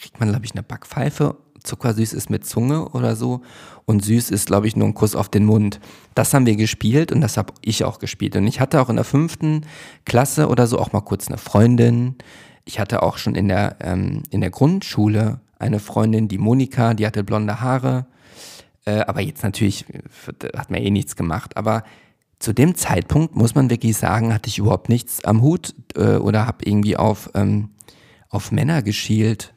kriegt 0.00 0.18
man, 0.18 0.30
glaube 0.30 0.44
ich, 0.44 0.52
eine 0.52 0.64
Backpfeife 0.64 1.36
zuckersüß 1.62 2.12
ist 2.12 2.30
mit 2.30 2.46
Zunge 2.46 2.88
oder 2.90 3.16
so 3.16 3.42
und 3.86 4.04
süß 4.04 4.30
ist, 4.30 4.46
glaube 4.46 4.66
ich, 4.66 4.76
nur 4.76 4.86
ein 4.86 4.94
Kuss 4.94 5.14
auf 5.14 5.28
den 5.28 5.44
Mund. 5.44 5.80
Das 6.14 6.34
haben 6.34 6.46
wir 6.46 6.56
gespielt 6.56 7.12
und 7.12 7.20
das 7.20 7.36
habe 7.36 7.52
ich 7.62 7.84
auch 7.84 7.98
gespielt. 7.98 8.36
Und 8.36 8.46
ich 8.46 8.60
hatte 8.60 8.80
auch 8.80 8.90
in 8.90 8.96
der 8.96 9.04
fünften 9.04 9.64
Klasse 10.04 10.48
oder 10.48 10.66
so 10.66 10.78
auch 10.78 10.92
mal 10.92 11.00
kurz 11.00 11.28
eine 11.28 11.38
Freundin. 11.38 12.16
Ich 12.64 12.80
hatte 12.80 13.02
auch 13.02 13.18
schon 13.18 13.34
in 13.34 13.48
der, 13.48 13.76
ähm, 13.80 14.22
in 14.30 14.40
der 14.40 14.50
Grundschule 14.50 15.40
eine 15.58 15.80
Freundin, 15.80 16.28
die 16.28 16.38
Monika, 16.38 16.94
die 16.94 17.06
hatte 17.06 17.24
blonde 17.24 17.60
Haare. 17.60 18.06
Äh, 18.84 19.00
aber 19.00 19.20
jetzt 19.20 19.42
natürlich 19.42 19.84
hat 20.56 20.70
man 20.70 20.80
eh 20.80 20.90
nichts 20.90 21.16
gemacht. 21.16 21.56
Aber 21.56 21.82
zu 22.38 22.52
dem 22.52 22.74
Zeitpunkt, 22.74 23.34
muss 23.34 23.54
man 23.54 23.70
wirklich 23.70 23.96
sagen, 23.96 24.32
hatte 24.32 24.48
ich 24.48 24.58
überhaupt 24.58 24.88
nichts 24.88 25.24
am 25.24 25.42
Hut 25.42 25.74
äh, 25.96 26.16
oder 26.16 26.46
habe 26.46 26.64
irgendwie 26.64 26.96
auf, 26.96 27.30
ähm, 27.34 27.70
auf 28.28 28.52
Männer 28.52 28.82
geschielt. 28.82 29.54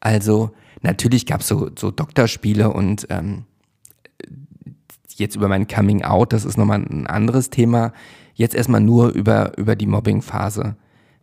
Also 0.00 0.50
natürlich 0.82 1.26
gab 1.26 1.40
es 1.40 1.48
so, 1.48 1.70
so 1.78 1.90
Doktorspiele 1.90 2.70
und 2.70 3.06
ähm, 3.10 3.44
jetzt 5.14 5.36
über 5.36 5.48
mein 5.48 5.68
Coming 5.68 6.02
Out, 6.02 6.32
das 6.32 6.44
ist 6.44 6.56
nochmal 6.56 6.80
ein 6.80 7.06
anderes 7.06 7.50
Thema. 7.50 7.92
Jetzt 8.34 8.54
erstmal 8.54 8.80
nur 8.80 9.10
über, 9.10 9.56
über 9.58 9.76
die 9.76 9.86
Mobbing-Phase. 9.86 10.76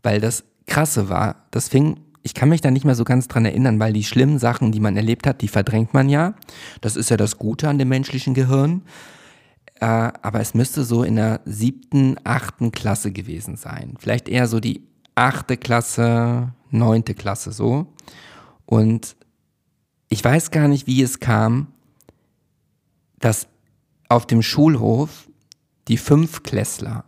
Weil 0.03 0.21
das 0.21 0.43
Krasse 0.67 1.09
war, 1.09 1.47
das 1.51 1.67
fing 1.67 1.97
ich 2.21 2.33
kann 2.33 2.49
mich 2.49 2.61
da 2.61 2.69
nicht 2.69 2.85
mehr 2.85 2.95
so 2.95 3.03
ganz 3.03 3.27
dran 3.27 3.45
erinnern, 3.45 3.79
weil 3.79 3.93
die 3.93 4.03
schlimmen 4.03 4.39
Sachen, 4.39 4.71
die 4.71 4.79
man 4.79 4.95
erlebt 4.95 5.25
hat, 5.25 5.41
die 5.41 5.47
verdrängt 5.47 5.93
man 5.93 6.09
ja. 6.09 6.33
Das 6.81 6.95
ist 6.95 7.09
ja 7.09 7.17
das 7.17 7.37
Gute 7.37 7.69
an 7.69 7.77
dem 7.77 7.89
menschlichen 7.89 8.33
Gehirn. 8.33 8.81
Äh, 9.79 9.85
aber 9.85 10.41
es 10.41 10.53
müsste 10.53 10.83
so 10.83 11.03
in 11.03 11.15
der 11.15 11.41
siebten, 11.45 12.17
achten 12.23 12.71
Klasse 12.71 13.11
gewesen 13.11 13.55
sein. 13.55 13.95
Vielleicht 13.97 14.27
eher 14.27 14.47
so 14.47 14.59
die 14.59 14.83
achte 15.15 15.57
Klasse, 15.57 16.53
neunte 16.69 17.15
Klasse 17.15 17.51
so. 17.51 17.87
Und 18.65 19.15
ich 20.09 20.23
weiß 20.23 20.51
gar 20.51 20.67
nicht, 20.67 20.87
wie 20.87 21.01
es 21.01 21.19
kam, 21.19 21.67
dass 23.19 23.47
auf 24.09 24.25
dem 24.25 24.41
Schulhof 24.41 25.29
die 25.87 25.97
Fünfklässler 25.97 27.05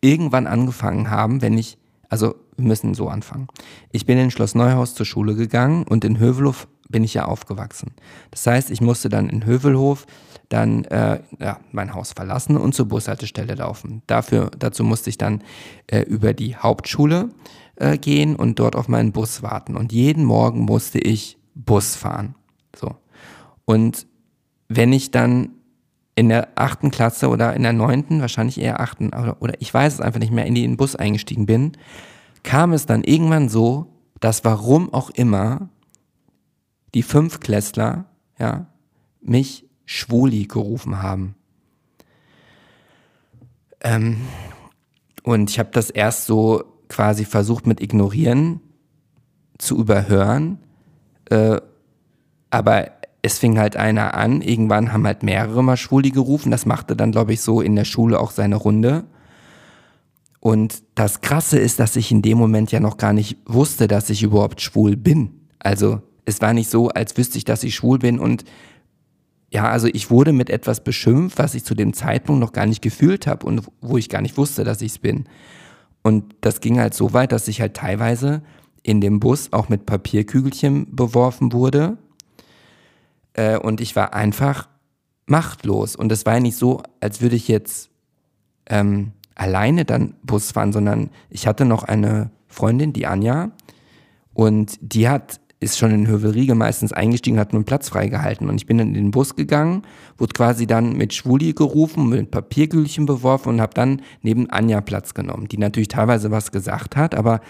irgendwann 0.00 0.46
angefangen 0.46 1.10
haben, 1.10 1.42
wenn 1.42 1.58
ich, 1.58 1.78
also 2.08 2.34
wir 2.56 2.66
müssen 2.66 2.94
so 2.94 3.08
anfangen. 3.08 3.48
Ich 3.92 4.06
bin 4.06 4.18
in 4.18 4.30
Schloss 4.30 4.54
Neuhaus 4.54 4.94
zur 4.94 5.06
Schule 5.06 5.34
gegangen 5.34 5.84
und 5.84 6.04
in 6.04 6.18
Hövelhof 6.18 6.66
bin 6.88 7.04
ich 7.04 7.14
ja 7.14 7.26
aufgewachsen. 7.26 7.92
Das 8.30 8.46
heißt, 8.46 8.70
ich 8.70 8.80
musste 8.80 9.08
dann 9.08 9.28
in 9.28 9.44
Hövelhof 9.44 10.06
dann 10.48 10.84
äh, 10.86 11.20
ja, 11.38 11.60
mein 11.70 11.94
Haus 11.94 12.12
verlassen 12.12 12.56
und 12.56 12.74
zur 12.74 12.86
Bushaltestelle 12.86 13.54
laufen. 13.54 14.02
Dafür, 14.06 14.50
dazu 14.58 14.82
musste 14.82 15.10
ich 15.10 15.16
dann 15.16 15.44
äh, 15.86 16.00
über 16.00 16.34
die 16.34 16.56
Hauptschule 16.56 17.28
äh, 17.76 17.96
gehen 17.96 18.34
und 18.34 18.58
dort 18.58 18.74
auf 18.74 18.88
meinen 18.88 19.12
Bus 19.12 19.42
warten. 19.42 19.76
Und 19.76 19.92
jeden 19.92 20.24
Morgen 20.24 20.60
musste 20.60 20.98
ich 20.98 21.38
Bus 21.54 21.96
fahren. 21.96 22.34
So. 22.74 22.96
Und 23.64 24.06
wenn 24.68 24.92
ich 24.92 25.10
dann 25.10 25.50
in 26.14 26.28
der 26.28 26.48
achten 26.54 26.90
Klasse 26.90 27.28
oder 27.28 27.54
in 27.54 27.62
der 27.62 27.72
neunten, 27.72 28.20
wahrscheinlich 28.20 28.60
eher 28.60 28.80
achten, 28.80 29.08
oder, 29.08 29.40
oder 29.40 29.54
ich 29.60 29.72
weiß 29.72 29.94
es 29.94 30.00
einfach 30.00 30.20
nicht 30.20 30.32
mehr, 30.32 30.46
in 30.46 30.54
den 30.54 30.76
Bus 30.76 30.96
eingestiegen 30.96 31.46
bin, 31.46 31.72
kam 32.42 32.72
es 32.72 32.86
dann 32.86 33.04
irgendwann 33.04 33.48
so, 33.48 33.94
dass 34.20 34.44
warum 34.44 34.92
auch 34.92 35.10
immer 35.10 35.70
die 36.94 37.02
Fünfklässler, 37.02 38.06
ja, 38.38 38.66
mich 39.20 39.66
Schwuli 39.84 40.44
gerufen 40.44 41.02
haben. 41.02 41.34
Ähm, 43.80 44.20
und 45.22 45.50
ich 45.50 45.58
habe 45.58 45.70
das 45.72 45.90
erst 45.90 46.26
so 46.26 46.64
quasi 46.88 47.24
versucht 47.24 47.66
mit 47.66 47.80
Ignorieren 47.80 48.60
zu 49.58 49.78
überhören. 49.78 50.58
Äh, 51.30 51.60
aber 52.50 52.90
es 53.22 53.38
fing 53.38 53.58
halt 53.58 53.76
einer 53.76 54.14
an. 54.14 54.42
Irgendwann 54.42 54.92
haben 54.92 55.06
halt 55.06 55.22
mehrere 55.22 55.62
mal 55.62 55.76
Schwuli 55.76 56.10
gerufen. 56.10 56.50
Das 56.50 56.66
machte 56.66 56.96
dann, 56.96 57.12
glaube 57.12 57.32
ich, 57.32 57.40
so 57.40 57.60
in 57.60 57.76
der 57.76 57.84
Schule 57.84 58.20
auch 58.20 58.30
seine 58.30 58.56
Runde. 58.56 59.04
Und 60.40 60.82
das 60.94 61.20
Krasse 61.20 61.58
ist, 61.58 61.80
dass 61.80 61.96
ich 61.96 62.10
in 62.10 62.22
dem 62.22 62.38
Moment 62.38 62.72
ja 62.72 62.80
noch 62.80 62.96
gar 62.96 63.12
nicht 63.12 63.36
wusste, 63.46 63.88
dass 63.88 64.08
ich 64.08 64.22
überhaupt 64.22 64.60
schwul 64.62 64.96
bin. 64.96 65.30
Also 65.58 66.00
es 66.24 66.40
war 66.40 66.54
nicht 66.54 66.70
so, 66.70 66.88
als 66.88 67.16
wüsste 67.16 67.36
ich, 67.36 67.44
dass 67.44 67.62
ich 67.62 67.74
schwul 67.74 67.98
bin 67.98 68.18
und 68.18 68.44
ja, 69.52 69.68
also 69.68 69.88
ich 69.88 70.10
wurde 70.10 70.32
mit 70.32 70.48
etwas 70.48 70.82
beschimpft, 70.84 71.38
was 71.38 71.54
ich 71.54 71.64
zu 71.64 71.74
dem 71.74 71.92
Zeitpunkt 71.92 72.40
noch 72.40 72.52
gar 72.52 72.66
nicht 72.66 72.82
gefühlt 72.82 73.26
habe 73.26 73.44
und 73.46 73.66
wo 73.80 73.98
ich 73.98 74.08
gar 74.08 74.22
nicht 74.22 74.36
wusste, 74.36 74.62
dass 74.62 74.80
ich 74.80 74.92
es 74.92 74.98
bin. 74.98 75.24
Und 76.02 76.36
das 76.40 76.60
ging 76.60 76.78
halt 76.78 76.94
so 76.94 77.12
weit, 77.12 77.32
dass 77.32 77.48
ich 77.48 77.60
halt 77.60 77.74
teilweise 77.74 78.42
in 78.90 79.00
dem 79.00 79.20
Bus 79.20 79.52
auch 79.52 79.68
mit 79.68 79.86
Papierkügelchen 79.86 80.94
beworfen 80.94 81.52
wurde. 81.52 81.96
Äh, 83.34 83.56
und 83.56 83.80
ich 83.80 83.94
war 83.94 84.14
einfach 84.14 84.68
machtlos. 85.26 85.94
Und 85.94 86.10
es 86.10 86.26
war 86.26 86.34
ja 86.34 86.40
nicht 86.40 86.56
so, 86.56 86.82
als 86.98 87.20
würde 87.20 87.36
ich 87.36 87.46
jetzt 87.46 87.88
ähm, 88.66 89.12
alleine 89.36 89.84
dann 89.84 90.14
Bus 90.24 90.50
fahren, 90.50 90.72
sondern 90.72 91.10
ich 91.30 91.46
hatte 91.46 91.64
noch 91.64 91.84
eine 91.84 92.32
Freundin, 92.48 92.92
die 92.92 93.06
Anja, 93.06 93.52
und 94.34 94.76
die 94.80 95.08
hat 95.08 95.40
ist 95.62 95.76
schon 95.76 95.90
in 95.90 96.06
Hövelriege 96.06 96.54
meistens 96.54 96.94
eingestiegen, 96.94 97.38
hat 97.38 97.52
nur 97.52 97.58
einen 97.58 97.66
Platz 97.66 97.90
freigehalten. 97.90 98.48
Und 98.48 98.56
ich 98.56 98.66
bin 98.66 98.78
dann 98.78 98.88
in 98.88 98.94
den 98.94 99.10
Bus 99.10 99.36
gegangen, 99.36 99.82
wurde 100.16 100.32
quasi 100.32 100.66
dann 100.66 100.96
mit 100.96 101.12
Schwuli 101.12 101.52
gerufen, 101.52 102.08
mit 102.08 102.30
Papierkügelchen 102.30 103.04
beworfen 103.04 103.50
und 103.50 103.60
habe 103.60 103.74
dann 103.74 104.00
neben 104.22 104.48
Anja 104.48 104.80
Platz 104.80 105.12
genommen, 105.12 105.48
die 105.48 105.58
natürlich 105.58 105.88
teilweise 105.88 106.30
was 106.30 106.50
gesagt 106.50 106.96
hat, 106.96 107.14
aber 107.14 107.42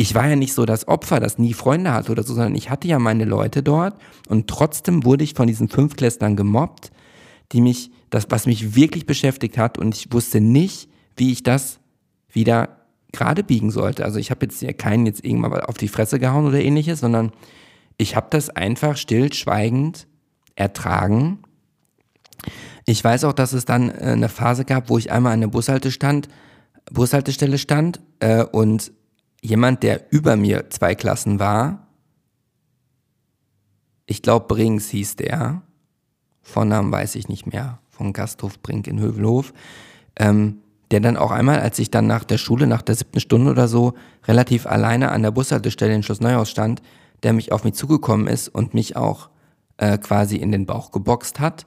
ich 0.00 0.14
war 0.14 0.28
ja 0.28 0.36
nicht 0.36 0.54
so 0.54 0.64
das 0.64 0.86
Opfer, 0.86 1.18
das 1.18 1.38
nie 1.38 1.52
Freunde 1.52 1.92
hatte 1.92 2.12
oder 2.12 2.22
so, 2.22 2.32
sondern 2.32 2.54
ich 2.54 2.70
hatte 2.70 2.86
ja 2.86 3.00
meine 3.00 3.24
Leute 3.24 3.64
dort 3.64 4.00
und 4.28 4.46
trotzdem 4.46 5.04
wurde 5.04 5.24
ich 5.24 5.34
von 5.34 5.48
diesen 5.48 5.68
Fünfklässlern 5.68 6.36
gemobbt, 6.36 6.92
die 7.50 7.60
mich, 7.60 7.90
das, 8.08 8.28
was 8.30 8.46
mich 8.46 8.76
wirklich 8.76 9.06
beschäftigt 9.06 9.58
hat 9.58 9.76
und 9.76 9.96
ich 9.96 10.12
wusste 10.12 10.40
nicht, 10.40 10.88
wie 11.16 11.32
ich 11.32 11.42
das 11.42 11.80
wieder 12.30 12.78
gerade 13.10 13.42
biegen 13.42 13.72
sollte. 13.72 14.04
Also 14.04 14.20
ich 14.20 14.30
habe 14.30 14.46
jetzt 14.46 14.62
ja 14.62 14.72
keinen 14.72 15.04
jetzt 15.04 15.24
irgendwann 15.24 15.60
auf 15.62 15.78
die 15.78 15.88
Fresse 15.88 16.20
gehauen 16.20 16.46
oder 16.46 16.60
ähnliches, 16.60 17.00
sondern 17.00 17.32
ich 17.96 18.14
habe 18.14 18.28
das 18.30 18.50
einfach 18.50 18.96
stillschweigend 18.96 20.06
ertragen. 20.54 21.40
Ich 22.86 23.02
weiß 23.02 23.24
auch, 23.24 23.32
dass 23.32 23.52
es 23.52 23.64
dann 23.64 23.90
äh, 23.90 24.12
eine 24.12 24.28
Phase 24.28 24.64
gab, 24.64 24.90
wo 24.90 24.96
ich 24.96 25.10
einmal 25.10 25.32
an 25.32 25.40
der 25.40 25.48
Bushalte 25.48 25.90
stand, 25.90 26.28
Bushaltestelle 26.92 27.58
stand 27.58 27.98
äh, 28.20 28.44
und 28.44 28.92
jemand, 29.42 29.82
der 29.82 30.12
über 30.12 30.36
mir 30.36 30.70
zwei 30.70 30.94
Klassen 30.94 31.38
war, 31.38 31.86
ich 34.06 34.22
glaube 34.22 34.46
Brings 34.48 34.88
hieß 34.88 35.16
der, 35.16 35.62
Vornamen 36.40 36.90
weiß 36.90 37.14
ich 37.14 37.28
nicht 37.28 37.46
mehr, 37.46 37.78
von 37.90 38.12
Gasthof 38.12 38.60
Brink 38.62 38.86
in 38.86 38.98
Hövelhof, 39.00 39.52
ähm, 40.16 40.58
der 40.90 41.00
dann 41.00 41.18
auch 41.18 41.30
einmal, 41.30 41.60
als 41.60 41.78
ich 41.78 41.90
dann 41.90 42.06
nach 42.06 42.24
der 42.24 42.38
Schule, 42.38 42.66
nach 42.66 42.80
der 42.80 42.94
siebten 42.94 43.20
Stunde 43.20 43.50
oder 43.50 43.68
so, 43.68 43.94
relativ 44.26 44.66
alleine 44.66 45.10
an 45.10 45.22
der 45.22 45.30
Bushaltestelle 45.30 45.94
in 45.94 46.02
Schloss 46.02 46.20
Neuhaus 46.20 46.48
stand, 46.48 46.80
der 47.22 47.34
mich 47.34 47.52
auf 47.52 47.64
mich 47.64 47.74
zugekommen 47.74 48.26
ist 48.26 48.48
und 48.48 48.72
mich 48.72 48.96
auch 48.96 49.28
äh, 49.76 49.98
quasi 49.98 50.36
in 50.36 50.52
den 50.52 50.64
Bauch 50.64 50.90
geboxt 50.90 51.40
hat. 51.40 51.66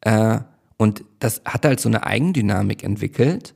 Äh, 0.00 0.38
und 0.78 1.04
das 1.18 1.42
hat 1.44 1.66
halt 1.66 1.80
so 1.80 1.88
eine 1.88 2.04
Eigendynamik 2.04 2.82
entwickelt. 2.82 3.54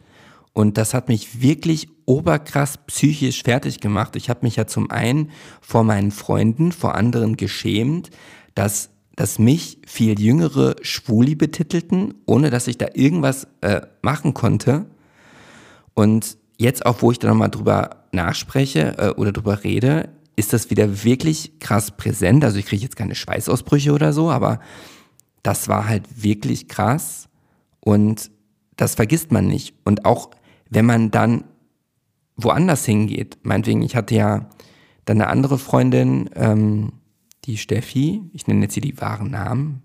Und 0.59 0.77
das 0.77 0.93
hat 0.93 1.07
mich 1.07 1.41
wirklich 1.41 1.89
oberkrass 2.05 2.79
psychisch 2.89 3.45
fertig 3.45 3.79
gemacht. 3.79 4.17
Ich 4.17 4.29
habe 4.29 4.41
mich 4.43 4.57
ja 4.57 4.67
zum 4.67 4.91
einen 4.91 5.31
vor 5.61 5.85
meinen 5.85 6.11
Freunden, 6.11 6.73
vor 6.73 6.97
anderen 6.97 7.37
geschämt, 7.37 8.11
dass 8.57 8.91
dass 9.15 9.39
mich 9.39 9.79
viel 9.87 10.19
jüngere 10.19 10.75
Schwuli 10.83 11.37
betitelten, 11.37 12.15
ohne 12.27 12.51
dass 12.51 12.67
ich 12.67 12.77
da 12.77 12.87
irgendwas 12.95 13.47
äh, 13.61 13.83
machen 14.03 14.35
konnte. 14.35 14.87
Und 15.95 16.39
jetzt 16.57 16.85
auch, 16.87 17.03
wo 17.03 17.13
ich 17.13 17.21
da 17.21 17.29
nochmal 17.29 17.51
drüber 17.51 18.07
nachspreche 18.11 18.99
äh, 18.99 19.11
oder 19.11 19.31
drüber 19.31 19.63
rede, 19.63 20.09
ist 20.35 20.53
das 20.53 20.71
wieder 20.71 21.05
wirklich 21.05 21.61
krass 21.61 21.93
präsent. 21.93 22.45
Also 22.45 22.59
ich 22.59 22.67
kriege 22.67 22.83
jetzt 22.83 22.97
keine 22.97 23.15
Schweißausbrüche 23.15 23.93
oder 23.93 24.13
so, 24.13 24.29
aber 24.29 24.59
das 25.45 25.69
war 25.69 25.87
halt 25.87 26.03
wirklich 26.21 26.67
krass 26.67 27.29
und 27.79 28.33
das 28.75 28.97
vergisst 28.97 29.31
man 29.31 29.47
nicht. 29.47 29.75
Und 29.85 30.05
auch 30.05 30.31
wenn 30.71 30.87
man 30.87 31.11
dann 31.11 31.45
woanders 32.37 32.85
hingeht, 32.85 33.39
meinetwegen, 33.43 33.83
ich 33.83 33.97
hatte 33.97 34.15
ja 34.15 34.49
dann 35.05 35.21
eine 35.21 35.31
andere 35.31 35.59
Freundin, 35.59 36.31
ähm, 36.35 36.93
die 37.45 37.57
Steffi, 37.57 38.23
ich 38.33 38.47
nenne 38.47 38.63
jetzt 38.63 38.75
hier 38.75 38.83
die 38.83 39.01
wahren 39.01 39.31
Namen, 39.31 39.83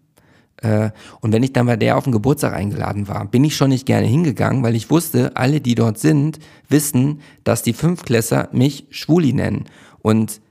äh, 0.64 0.92
und 1.20 1.34
wenn 1.34 1.44
ich 1.44 1.54
dann 1.54 1.66
bei 1.66 1.76
der 1.76 1.98
auf 1.98 2.06
den 2.06 2.14
Geburtstag 2.14 2.54
eingeladen 2.54 3.08
war, 3.08 3.26
bin 3.26 3.44
ich 3.44 3.56
schon 3.56 3.70
nicht 3.70 3.86
gerne 3.86 4.08
hingegangen, 4.08 4.64
weil 4.64 4.76
ich 4.76 4.90
wusste, 4.90 5.36
alle, 5.36 5.62
die 5.62 5.76
dort 5.76 6.00
sind, 6.00 6.40
wissen, 6.70 7.22
dass 7.44 7.64
die 7.64 7.74
Fünfklässer 7.74 8.50
mich 8.52 8.86
Schwuli 8.90 9.34
nennen. 9.34 9.66
Und 10.00 10.42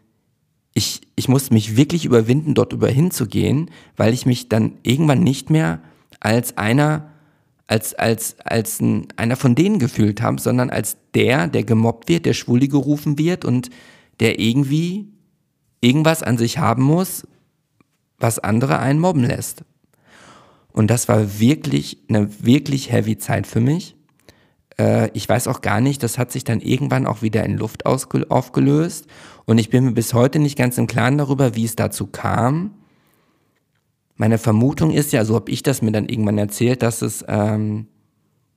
ich, 0.75 1.03
ich 1.17 1.29
musste 1.29 1.55
mich 1.55 1.77
wirklich 1.77 2.05
überwinden, 2.05 2.55
dort 2.55 2.73
über 2.73 2.89
hinzugehen, 2.89 3.71
weil 3.97 4.13
ich 4.15 4.27
mich 4.27 4.49
dann 4.49 4.79
irgendwann 4.83 5.23
nicht 5.23 5.51
mehr 5.51 5.81
als 6.21 6.57
einer, 6.57 7.12
als, 7.73 7.95
als, 7.95 8.37
als 8.45 8.81
ein, 8.81 9.09
einer 9.17 9.37
von 9.37 9.55
denen 9.55 9.79
gefühlt 9.79 10.21
habe, 10.21 10.39
sondern 10.39 10.69
als 10.69 10.99
der, 11.15 11.49
der 11.49 11.65
gemobbt 11.65 12.11
wird, 12.11 12.27
der 12.27 12.35
Schwuli 12.35 12.69
gerufen 12.69 13.17
wird 13.17 13.47
und 13.47 13.71
der 14.21 14.39
irgendwie 14.39 15.09
irgendwas 15.81 16.23
an 16.23 16.37
sich 16.37 16.59
haben 16.59 16.83
muss, 16.83 17.27
was 18.19 18.39
andere 18.39 18.79
einen 18.79 19.01
mobben 19.01 19.25
lässt. 19.25 19.65
Und 20.73 20.91
das 20.91 21.09
war 21.09 21.41
wirklich 21.41 21.97
eine 22.11 22.45
wirklich 22.45 22.93
heavy 22.93 23.17
Zeit 23.17 23.47
für 23.47 23.61
mich. 23.61 23.97
Äh, 24.79 25.09
ich 25.15 25.27
weiß 25.27 25.49
auch 25.49 25.63
gar 25.63 25.81
nicht, 25.81 26.03
das 26.03 26.19
hat 26.19 26.31
sich 26.31 26.45
dann 26.45 26.61
irgendwann 26.61 27.07
auch 27.07 27.23
wieder 27.23 27.43
in 27.43 27.57
Luft 27.57 27.87
aufgelöst. 27.87 29.07
Und 29.47 29.57
ich 29.57 29.71
bin 29.71 29.85
mir 29.87 29.93
bis 29.93 30.13
heute 30.13 30.41
nicht 30.41 30.59
ganz 30.59 30.77
im 30.77 30.87
Klaren 30.87 31.17
darüber, 31.17 31.57
wie 31.57 31.65
es 31.65 31.75
dazu 31.75 32.07
kam. 32.07 32.75
Meine 34.23 34.39
Vermutung 34.39 34.93
ist 34.93 35.13
ja, 35.13 35.25
so 35.25 35.35
habe 35.35 35.51
ich 35.51 35.65
das 35.65 35.83
mir 35.83 35.91
dann 35.91 36.07
irgendwann 36.07 36.39
erzählt, 36.39 36.85
dass 36.85 37.03
es, 37.03 37.25
ähm, 37.27 37.89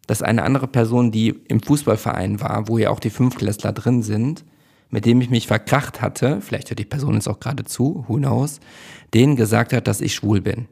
dass 0.05 0.21
eine 0.21 0.43
andere 0.43 0.67
Person, 0.67 1.09
die 1.09 1.29
im 1.29 1.59
Fußballverein 1.59 2.39
war, 2.39 2.67
wo 2.67 2.77
ja 2.77 2.91
auch 2.91 2.99
die 2.99 3.09
Fünfklässler 3.09 3.73
drin 3.73 4.03
sind, 4.03 4.45
mit 4.91 5.07
dem 5.07 5.19
ich 5.21 5.31
mich 5.31 5.47
verkracht 5.47 6.03
hatte, 6.03 6.39
vielleicht 6.39 6.69
hört 6.69 6.77
die 6.77 6.85
Person 6.85 7.15
jetzt 7.15 7.27
auch 7.27 7.39
gerade 7.39 7.63
zu, 7.63 8.05
who 8.07 8.17
knows, 8.17 8.59
denen 9.15 9.35
gesagt 9.35 9.73
hat, 9.73 9.87
dass 9.87 10.01
ich 10.01 10.13
schwul 10.13 10.39
bin. 10.39 10.67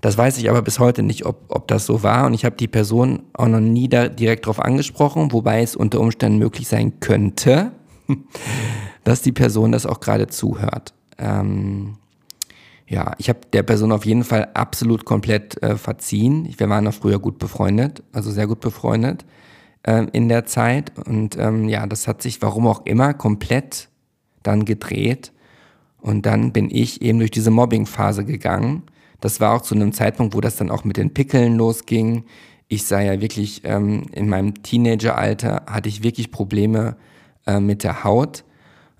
Das 0.00 0.16
weiß 0.16 0.38
ich 0.38 0.48
aber 0.48 0.62
bis 0.62 0.78
heute 0.78 1.02
nicht, 1.02 1.26
ob, 1.26 1.44
ob 1.48 1.68
das 1.68 1.84
so 1.84 2.02
war. 2.02 2.24
Und 2.24 2.32
ich 2.32 2.46
habe 2.46 2.56
die 2.56 2.66
Person 2.66 3.24
auch 3.34 3.48
noch 3.48 3.60
nie 3.60 3.90
da 3.90 4.08
direkt 4.08 4.46
darauf 4.46 4.60
angesprochen, 4.60 5.32
wobei 5.32 5.60
es 5.60 5.76
unter 5.76 6.00
Umständen 6.00 6.38
möglich 6.38 6.66
sein 6.66 6.98
könnte, 7.00 7.72
dass 9.04 9.20
die 9.20 9.32
Person 9.32 9.70
das 9.70 9.84
auch 9.84 10.00
gerade 10.00 10.28
zuhört. 10.28 10.94
Ähm, 11.18 11.98
ja, 12.90 13.14
ich 13.18 13.28
habe 13.28 13.40
der 13.52 13.62
Person 13.62 13.92
auf 13.92 14.04
jeden 14.04 14.24
Fall 14.24 14.48
absolut 14.54 15.04
komplett 15.04 15.62
äh, 15.62 15.76
verziehen. 15.76 16.52
Wir 16.58 16.68
waren 16.68 16.86
auch 16.86 16.94
früher 16.94 17.18
gut 17.18 17.38
befreundet, 17.38 18.02
also 18.12 18.30
sehr 18.30 18.46
gut 18.46 18.60
befreundet 18.60 19.24
äh, 19.84 20.06
in 20.12 20.28
der 20.28 20.44
Zeit. 20.44 20.92
Und 21.06 21.38
ähm, 21.38 21.68
ja, 21.68 21.86
das 21.86 22.08
hat 22.08 22.20
sich, 22.20 22.42
warum 22.42 22.66
auch 22.66 22.84
immer, 22.84 23.14
komplett 23.14 23.88
dann 24.42 24.64
gedreht. 24.64 25.32
Und 26.00 26.26
dann 26.26 26.52
bin 26.52 26.68
ich 26.70 27.00
eben 27.00 27.18
durch 27.18 27.30
diese 27.30 27.50
Mobbing-Phase 27.50 28.24
gegangen 28.24 28.82
das 29.20 29.40
war 29.40 29.54
auch 29.54 29.62
zu 29.62 29.74
einem 29.74 29.92
Zeitpunkt, 29.92 30.34
wo 30.34 30.40
das 30.40 30.56
dann 30.56 30.70
auch 30.70 30.84
mit 30.84 30.96
den 30.96 31.12
Pickeln 31.12 31.56
losging. 31.56 32.24
Ich 32.68 32.84
sah 32.84 33.00
ja 33.00 33.20
wirklich, 33.20 33.62
ähm, 33.64 34.04
in 34.12 34.28
meinem 34.28 34.62
Teenageralter 34.62 35.64
hatte 35.66 35.88
ich 35.88 36.02
wirklich 36.02 36.30
Probleme 36.30 36.96
äh, 37.46 37.60
mit 37.60 37.84
der 37.84 38.04
Haut. 38.04 38.44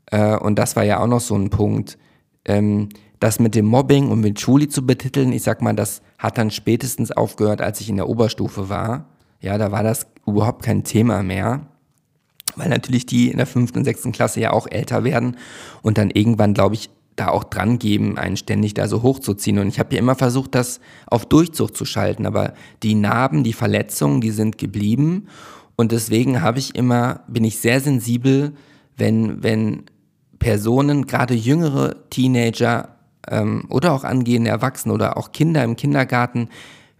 Äh, 0.07 0.37
und 0.37 0.59
das 0.59 0.77
war 0.77 0.85
ja 0.85 1.01
auch 1.01 1.07
noch 1.07 1.21
so 1.21 1.35
ein 1.37 1.51
Punkt. 1.51 1.99
Ähm, 2.45 2.91
das 3.21 3.39
mit 3.39 3.55
dem 3.55 3.67
Mobbing 3.67 4.09
und 4.09 4.21
mit 4.21 4.41
Schuli 4.41 4.69
zu 4.69 4.85
betiteln, 4.85 5.33
ich 5.33 5.43
sag 5.43 5.62
mal, 5.62 5.75
das 5.75 6.03
hat 6.19 6.39
dann 6.39 6.50
spätestens 6.50 7.12
aufgehört, 7.12 7.61
als 7.61 7.81
ich 7.81 7.89
in 7.89 7.97
der 7.97 8.09
Oberstufe 8.09 8.69
war. 8.69 9.07
Ja, 9.41 9.59
da 9.59 9.71
war 9.71 9.83
das 9.83 10.07
überhaupt 10.27 10.65
kein 10.65 10.85
Thema 10.85 11.23
mehr. 11.23 11.67
Weil 12.57 12.69
natürlich 12.69 13.07
die 13.07 13.31
in 13.31 13.37
der 13.37 13.47
fünften 13.47 13.79
und 13.79 13.85
sechsten 13.85 14.12
Klasse 14.12 14.41
ja 14.41 14.53
auch 14.53 14.67
älter 14.67 15.05
werden 15.05 15.37
und 15.83 15.99
dann 15.99 16.11
irgendwann, 16.11 16.55
glaube 16.55 16.75
ich, 16.75 16.91
da 17.15 17.29
auch 17.29 17.45
dran 17.45 17.79
geben, 17.79 18.17
einen 18.17 18.39
ständig 18.39 18.75
da 18.75 18.89
so 18.89 19.03
hochzuziehen. 19.03 19.59
Und 19.59 19.69
ich 19.69 19.79
habe 19.79 19.95
ja 19.95 20.00
immer 20.00 20.15
versucht, 20.15 20.55
das 20.55 20.81
auf 21.07 21.27
Durchzug 21.27 21.77
zu 21.77 21.85
schalten. 21.85 22.27
Aber 22.27 22.55
die 22.83 22.95
Narben, 22.95 23.45
die 23.45 23.53
Verletzungen, 23.53 24.21
die 24.21 24.31
sind 24.31 24.57
geblieben. 24.57 25.27
Und 25.77 25.93
deswegen 25.93 26.41
habe 26.41 26.59
ich 26.59 26.75
immer, 26.75 27.21
bin 27.29 27.45
ich 27.45 27.59
sehr 27.59 27.81
sensibel, 27.81 28.55
wenn, 28.97 29.43
wenn 29.43 29.85
Personen, 30.39 31.07
gerade 31.07 31.35
jüngere 31.35 32.09
Teenager 32.09 32.97
ähm, 33.29 33.65
oder 33.69 33.93
auch 33.93 34.05
angehende 34.05 34.50
Erwachsene 34.50 34.95
oder 34.95 35.17
auch 35.17 35.33
Kinder 35.33 35.65
im 35.65 35.77
Kindergarten, 35.77 36.49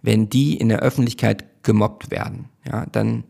wenn 0.01 0.29
die 0.29 0.57
in 0.57 0.69
der 0.69 0.79
Öffentlichkeit 0.79 1.45
gemobbt 1.63 2.11
werden. 2.11 2.49
Ja, 2.65 2.85
dann, 2.91 3.23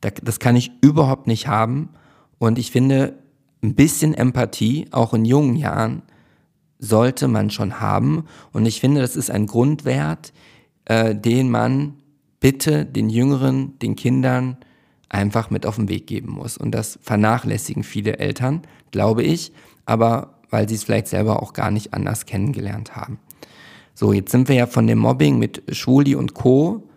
das 0.00 0.38
kann 0.38 0.56
ich 0.56 0.70
überhaupt 0.80 1.26
nicht 1.26 1.48
haben. 1.48 1.90
Und 2.38 2.58
ich 2.58 2.70
finde, 2.70 3.18
ein 3.62 3.74
bisschen 3.74 4.14
Empathie, 4.14 4.86
auch 4.90 5.14
in 5.14 5.24
jungen 5.24 5.56
Jahren, 5.56 6.02
sollte 6.78 7.28
man 7.28 7.50
schon 7.50 7.80
haben. 7.80 8.26
Und 8.52 8.66
ich 8.66 8.80
finde, 8.80 9.00
das 9.00 9.16
ist 9.16 9.30
ein 9.30 9.46
Grundwert, 9.46 10.32
äh, 10.84 11.14
den 11.14 11.50
man 11.50 11.94
bitte 12.40 12.84
den 12.84 13.08
Jüngeren, 13.08 13.78
den 13.78 13.96
Kindern 13.96 14.58
einfach 15.08 15.48
mit 15.50 15.64
auf 15.64 15.76
den 15.76 15.88
Weg 15.88 16.06
geben 16.06 16.32
muss. 16.32 16.58
Und 16.58 16.72
das 16.72 16.98
vernachlässigen 17.02 17.84
viele 17.84 18.18
Eltern, 18.18 18.62
glaube 18.90 19.22
ich, 19.22 19.52
aber 19.86 20.33
weil 20.54 20.68
sie 20.68 20.76
es 20.76 20.84
vielleicht 20.84 21.08
selber 21.08 21.42
auch 21.42 21.52
gar 21.52 21.72
nicht 21.72 21.92
anders 21.94 22.26
kennengelernt 22.26 22.94
haben. 22.94 23.18
So, 23.92 24.12
jetzt 24.12 24.30
sind 24.30 24.48
wir 24.48 24.54
ja 24.54 24.66
von 24.68 24.86
dem 24.86 24.98
Mobbing 24.98 25.36
mit 25.36 25.64
Schwuli 25.74 26.14
und 26.14 26.34
Co. 26.34 26.88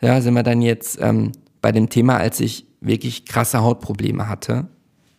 Ja, 0.00 0.20
sind 0.20 0.34
wir 0.34 0.44
dann 0.44 0.62
jetzt 0.62 0.98
ähm, 1.00 1.32
bei 1.60 1.72
dem 1.72 1.88
Thema, 1.88 2.18
als 2.18 2.38
ich 2.38 2.66
wirklich 2.80 3.26
krasse 3.26 3.62
Hautprobleme 3.62 4.28
hatte, 4.28 4.68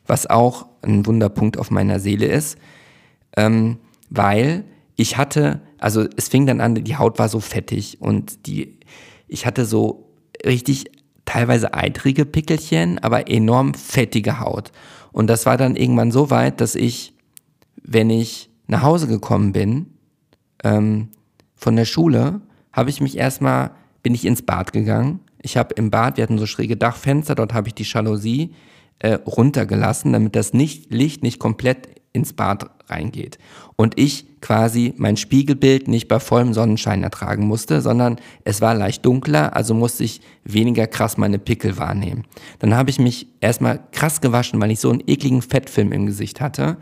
was 0.07 0.25
auch 0.25 0.67
ein 0.83 1.05
Wunderpunkt 1.05 1.57
auf 1.57 1.69
meiner 1.69 1.99
Seele 1.99 2.27
ist. 2.27 2.57
Ähm, 3.35 3.77
weil 4.09 4.63
ich 4.95 5.17
hatte, 5.17 5.59
also 5.77 6.05
es 6.15 6.29
fing 6.29 6.45
dann 6.45 6.61
an, 6.61 6.75
die 6.75 6.95
Haut 6.95 7.19
war 7.19 7.27
so 7.27 7.41
fettig 7.41 7.99
und 7.99 8.47
die, 8.47 8.79
ich 9.27 9.45
hatte 9.45 9.65
so 9.65 10.13
richtig 10.45 10.85
teilweise 11.25 11.73
eitrige 11.73 12.23
Pickelchen, 12.23 12.99
aber 12.99 13.29
enorm 13.29 13.73
fettige 13.73 14.39
Haut. 14.39 14.71
Und 15.11 15.27
das 15.27 15.45
war 15.45 15.57
dann 15.57 15.75
irgendwann 15.75 16.11
so 16.11 16.29
weit, 16.29 16.61
dass 16.61 16.75
ich, 16.75 17.14
wenn 17.87 18.09
ich 18.09 18.49
nach 18.67 18.81
Hause 18.81 19.07
gekommen 19.07 19.51
bin, 19.51 19.87
ähm, 20.63 21.09
von 21.55 21.75
der 21.75 21.85
Schule, 21.85 22.41
habe 22.71 22.89
ich 22.89 23.01
mich 23.01 23.17
erstmal, 23.17 23.71
bin 24.03 24.13
ich 24.13 24.25
ins 24.25 24.41
Bad 24.41 24.73
gegangen. 24.73 25.19
Ich 25.41 25.57
habe 25.57 25.73
im 25.75 25.91
Bad, 25.91 26.17
wir 26.17 26.23
hatten 26.23 26.37
so 26.37 26.45
schräge 26.45 26.75
Dachfenster, 26.75 27.35
dort 27.35 27.53
habe 27.53 27.67
ich 27.67 27.75
die 27.75 27.83
Jalousie 27.83 28.53
äh, 28.99 29.13
runtergelassen, 29.13 30.13
damit 30.13 30.35
das 30.35 30.53
nicht, 30.53 30.91
Licht 30.91 31.23
nicht 31.23 31.39
komplett 31.39 31.87
ins 32.11 32.33
Bad 32.33 32.69
reingeht. 32.87 33.37
Und 33.75 33.99
ich 33.99 34.25
quasi 34.41 34.93
mein 34.97 35.17
Spiegelbild 35.17 35.87
nicht 35.87 36.07
bei 36.07 36.19
vollem 36.19 36.53
Sonnenschein 36.53 37.03
ertragen 37.03 37.45
musste, 37.45 37.81
sondern 37.81 38.17
es 38.43 38.61
war 38.61 38.73
leicht 38.73 39.05
dunkler, 39.05 39.55
also 39.55 39.73
musste 39.73 40.03
ich 40.03 40.21
weniger 40.43 40.87
krass 40.87 41.17
meine 41.17 41.39
Pickel 41.39 41.77
wahrnehmen. 41.77 42.23
Dann 42.59 42.75
habe 42.75 42.89
ich 42.89 42.99
mich 42.99 43.27
erstmal 43.41 43.81
krass 43.91 44.21
gewaschen, 44.21 44.61
weil 44.61 44.71
ich 44.71 44.79
so 44.79 44.91
einen 44.91 45.03
ekligen 45.05 45.41
Fettfilm 45.41 45.91
im 45.91 46.05
Gesicht 46.05 46.41
hatte. 46.41 46.77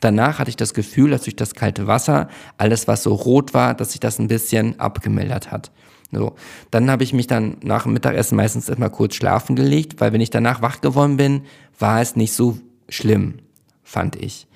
Danach 0.00 0.38
hatte 0.38 0.50
ich 0.50 0.56
das 0.56 0.74
Gefühl, 0.74 1.10
dass 1.10 1.22
durch 1.22 1.36
das 1.36 1.54
kalte 1.54 1.86
Wasser 1.86 2.28
alles, 2.56 2.88
was 2.88 3.02
so 3.02 3.14
rot 3.14 3.54
war, 3.54 3.74
dass 3.74 3.92
sich 3.92 4.00
das 4.00 4.18
ein 4.18 4.28
bisschen 4.28 4.78
abgemildert 4.78 5.50
hat. 5.50 5.70
So. 6.12 6.34
Dann 6.70 6.90
habe 6.90 7.04
ich 7.04 7.12
mich 7.12 7.26
dann 7.26 7.56
nach 7.62 7.82
dem 7.82 7.92
Mittagessen 7.92 8.36
meistens 8.36 8.68
erstmal 8.68 8.90
kurz 8.90 9.14
schlafen 9.14 9.56
gelegt, 9.56 10.00
weil 10.00 10.12
wenn 10.12 10.20
ich 10.20 10.30
danach 10.30 10.62
wach 10.62 10.80
geworden 10.80 11.16
bin, 11.16 11.42
war 11.78 12.00
es 12.00 12.16
nicht 12.16 12.32
so 12.32 12.58
schlimm, 12.88 13.38
fand 13.82 14.16
ich. 14.16 14.46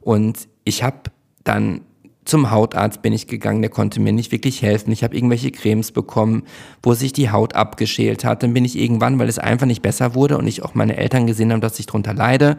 Und 0.00 0.48
ich 0.64 0.82
habe 0.82 0.96
dann 1.44 1.82
zum 2.24 2.50
Hautarzt 2.50 3.02
bin 3.02 3.12
ich 3.12 3.28
gegangen, 3.28 3.62
der 3.62 3.70
konnte 3.70 4.00
mir 4.00 4.12
nicht 4.12 4.32
wirklich 4.32 4.60
helfen. 4.60 4.90
Ich 4.90 5.04
habe 5.04 5.14
irgendwelche 5.14 5.52
Cremes 5.52 5.92
bekommen, 5.92 6.42
wo 6.82 6.92
sich 6.92 7.12
die 7.12 7.30
Haut 7.30 7.54
abgeschält 7.54 8.24
hat. 8.24 8.42
Dann 8.42 8.52
bin 8.52 8.64
ich 8.64 8.76
irgendwann, 8.76 9.18
weil 9.20 9.28
es 9.28 9.38
einfach 9.38 9.66
nicht 9.66 9.82
besser 9.82 10.16
wurde 10.16 10.36
und 10.36 10.46
ich 10.48 10.64
auch 10.64 10.74
meine 10.74 10.96
Eltern 10.96 11.28
gesehen 11.28 11.52
haben, 11.52 11.60
dass 11.60 11.78
ich 11.78 11.86
drunter 11.86 12.14
leide, 12.14 12.58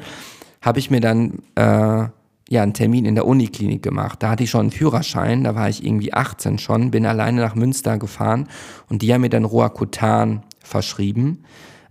habe 0.62 0.80
ich 0.80 0.90
mir 0.90 1.02
dann 1.02 1.40
äh, 1.56 2.08
ja 2.50 2.64
einen 2.64 2.74
Termin 2.74 3.06
in 3.06 3.16
der 3.16 3.26
Uniklinik 3.26 3.84
gemacht. 3.84 4.24
Da 4.24 4.30
hatte 4.30 4.44
ich 4.44 4.50
schon 4.50 4.62
einen 4.62 4.72
Führerschein, 4.72 5.44
da 5.44 5.56
war 5.56 5.70
ich 5.70 5.86
irgendwie 5.86 6.14
18 6.14 6.58
schon, 6.58 6.92
bin 6.92 7.06
alleine 7.06 7.42
nach 7.42 7.56
Münster 7.56 7.98
gefahren 7.98 8.48
und 8.90 9.02
die 9.02 9.14
haben 9.14 9.22
mir 9.22 9.30
dann 9.30 9.46
Roacutan 9.46 10.44
verschrieben 10.64 11.44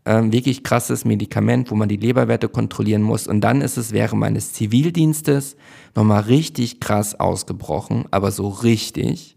ähm, 0.07 0.33
wirklich 0.33 0.63
krasses 0.63 1.05
Medikament, 1.05 1.71
wo 1.71 1.75
man 1.75 1.89
die 1.89 1.97
Leberwerte 1.97 2.49
kontrollieren 2.49 3.03
muss. 3.03 3.27
Und 3.27 3.41
dann 3.41 3.61
ist 3.61 3.77
es 3.77 3.93
während 3.93 4.21
meines 4.21 4.53
Zivildienstes 4.53 5.57
nochmal 5.95 6.23
richtig 6.23 6.81
krass 6.81 7.19
ausgebrochen, 7.19 8.05
aber 8.13 8.31
so 8.31 8.49
richtig. 8.49 9.36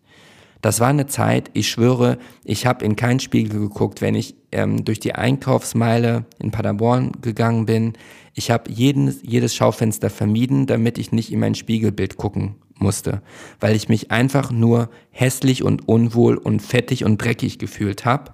Das 0.61 0.79
war 0.79 0.89
eine 0.89 1.07
Zeit, 1.07 1.49
ich 1.53 1.69
schwöre, 1.69 2.17
ich 2.43 2.65
habe 2.65 2.83
in 2.83 2.95
keinen 2.95 3.19
Spiegel 3.19 3.59
geguckt, 3.59 4.01
wenn 4.01 4.15
ich 4.15 4.35
ähm, 4.51 4.83
durch 4.83 4.99
die 4.99 5.15
Einkaufsmeile 5.15 6.25
in 6.39 6.51
Paderborn 6.51 7.13
gegangen 7.21 7.65
bin. 7.65 7.93
Ich 8.33 8.51
habe 8.51 8.69
jedes 8.69 9.55
Schaufenster 9.55 10.09
vermieden, 10.09 10.67
damit 10.67 10.97
ich 10.97 11.11
nicht 11.11 11.31
in 11.31 11.39
mein 11.39 11.55
Spiegelbild 11.55 12.17
gucken 12.17 12.55
musste, 12.77 13.21
weil 13.59 13.75
ich 13.75 13.89
mich 13.89 14.11
einfach 14.11 14.51
nur 14.51 14.89
hässlich 15.11 15.63
und 15.63 15.87
unwohl 15.87 16.37
und 16.37 16.61
fettig 16.61 17.05
und 17.05 17.21
dreckig 17.21 17.59
gefühlt 17.59 18.05
habe. 18.05 18.33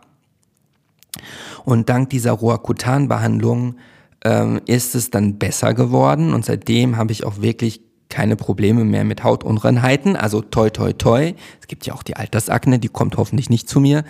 Und 1.64 1.90
dank 1.90 2.10
dieser 2.10 2.34
Roacutan-Behandlung 2.34 3.76
ähm, 4.24 4.62
ist 4.66 4.96
es 4.96 5.10
dann 5.12 5.38
besser 5.38 5.74
geworden 5.74 6.34
und 6.34 6.46
seitdem 6.46 6.98
habe 6.98 7.12
ich 7.12 7.24
auch 7.24 7.42
wirklich 7.42 7.82
keine 8.10 8.36
Probleme 8.36 8.84
mehr 8.84 9.04
mit 9.04 9.24
Hautunreinheiten. 9.24 10.15
Also 10.15 10.41
toi 10.41 10.70
toi 10.70 10.94
toi. 10.94 11.34
Es 11.60 11.68
gibt 11.68 11.86
ja 11.86 11.94
auch 11.94 12.04
die 12.04 12.15
Altersakne, 12.15 12.80
die 12.80 12.89
kommt 12.89 13.18
hoffentlich 13.18 13.50
nicht 13.50 13.68
zu 13.68 13.80
mir. 13.80 14.04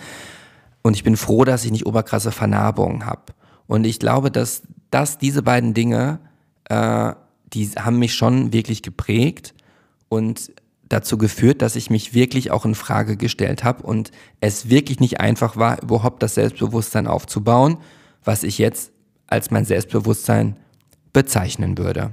Und 0.82 0.94
ich 0.94 1.04
bin 1.04 1.16
froh, 1.16 1.44
dass 1.44 1.64
ich 1.64 1.72
nicht 1.72 1.86
oberkrasse 1.86 2.30
Vernarbungen 2.30 3.06
habe. 3.06 3.22
Und 3.66 3.84
ich 3.84 3.98
glaube, 3.98 4.30
dass, 4.30 4.62
dass 4.90 5.18
diese 5.18 5.42
beiden 5.42 5.74
Dinge, 5.74 6.20
äh, 6.64 7.12
die 7.52 7.66
haben 7.70 7.98
mich 7.98 8.14
schon 8.14 8.52
wirklich 8.52 8.82
geprägt. 8.82 9.54
Und 10.08 10.52
dazu 10.88 11.18
geführt, 11.18 11.62
dass 11.62 11.76
ich 11.76 11.90
mich 11.90 12.14
wirklich 12.14 12.50
auch 12.50 12.64
in 12.64 12.74
Frage 12.74 13.16
gestellt 13.16 13.64
habe 13.64 13.82
und 13.82 14.12
es 14.40 14.68
wirklich 14.68 15.00
nicht 15.00 15.20
einfach 15.20 15.56
war, 15.56 15.82
überhaupt 15.82 16.22
das 16.22 16.34
Selbstbewusstsein 16.34 17.06
aufzubauen, 17.06 17.78
was 18.24 18.42
ich 18.42 18.58
jetzt 18.58 18.92
als 19.26 19.50
mein 19.50 19.64
Selbstbewusstsein 19.64 20.56
bezeichnen 21.12 21.78
würde. 21.78 22.12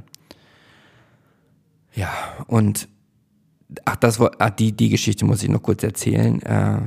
Ja, 1.95 2.10
und 2.47 2.88
ach, 3.86 3.95
das 3.95 4.19
war, 4.19 4.32
ach, 4.39 4.49
die, 4.49 4.71
die 4.71 4.89
Geschichte 4.89 5.25
muss 5.25 5.43
ich 5.43 5.49
noch 5.49 5.62
kurz 5.62 5.84
erzählen. 5.84 6.41
Äh, 6.41 6.79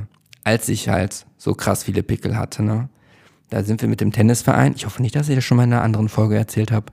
als 0.43 0.69
ich 0.69 0.89
halt 0.89 1.25
so 1.37 1.53
krass 1.53 1.83
viele 1.83 2.03
Pickel 2.03 2.37
hatte, 2.37 2.63
ne? 2.63 2.89
Da 3.49 3.63
sind 3.63 3.81
wir 3.81 3.87
mit 3.87 4.01
dem 4.01 4.11
Tennisverein. 4.11 4.73
Ich 4.75 4.85
hoffe 4.85 5.01
nicht, 5.01 5.15
dass 5.15 5.29
ich 5.29 5.35
das 5.35 5.43
schon 5.43 5.57
mal 5.57 5.63
in 5.63 5.71
einer 5.71 5.81
anderen 5.81 6.09
Folge 6.09 6.35
erzählt 6.35 6.71
habe. 6.71 6.87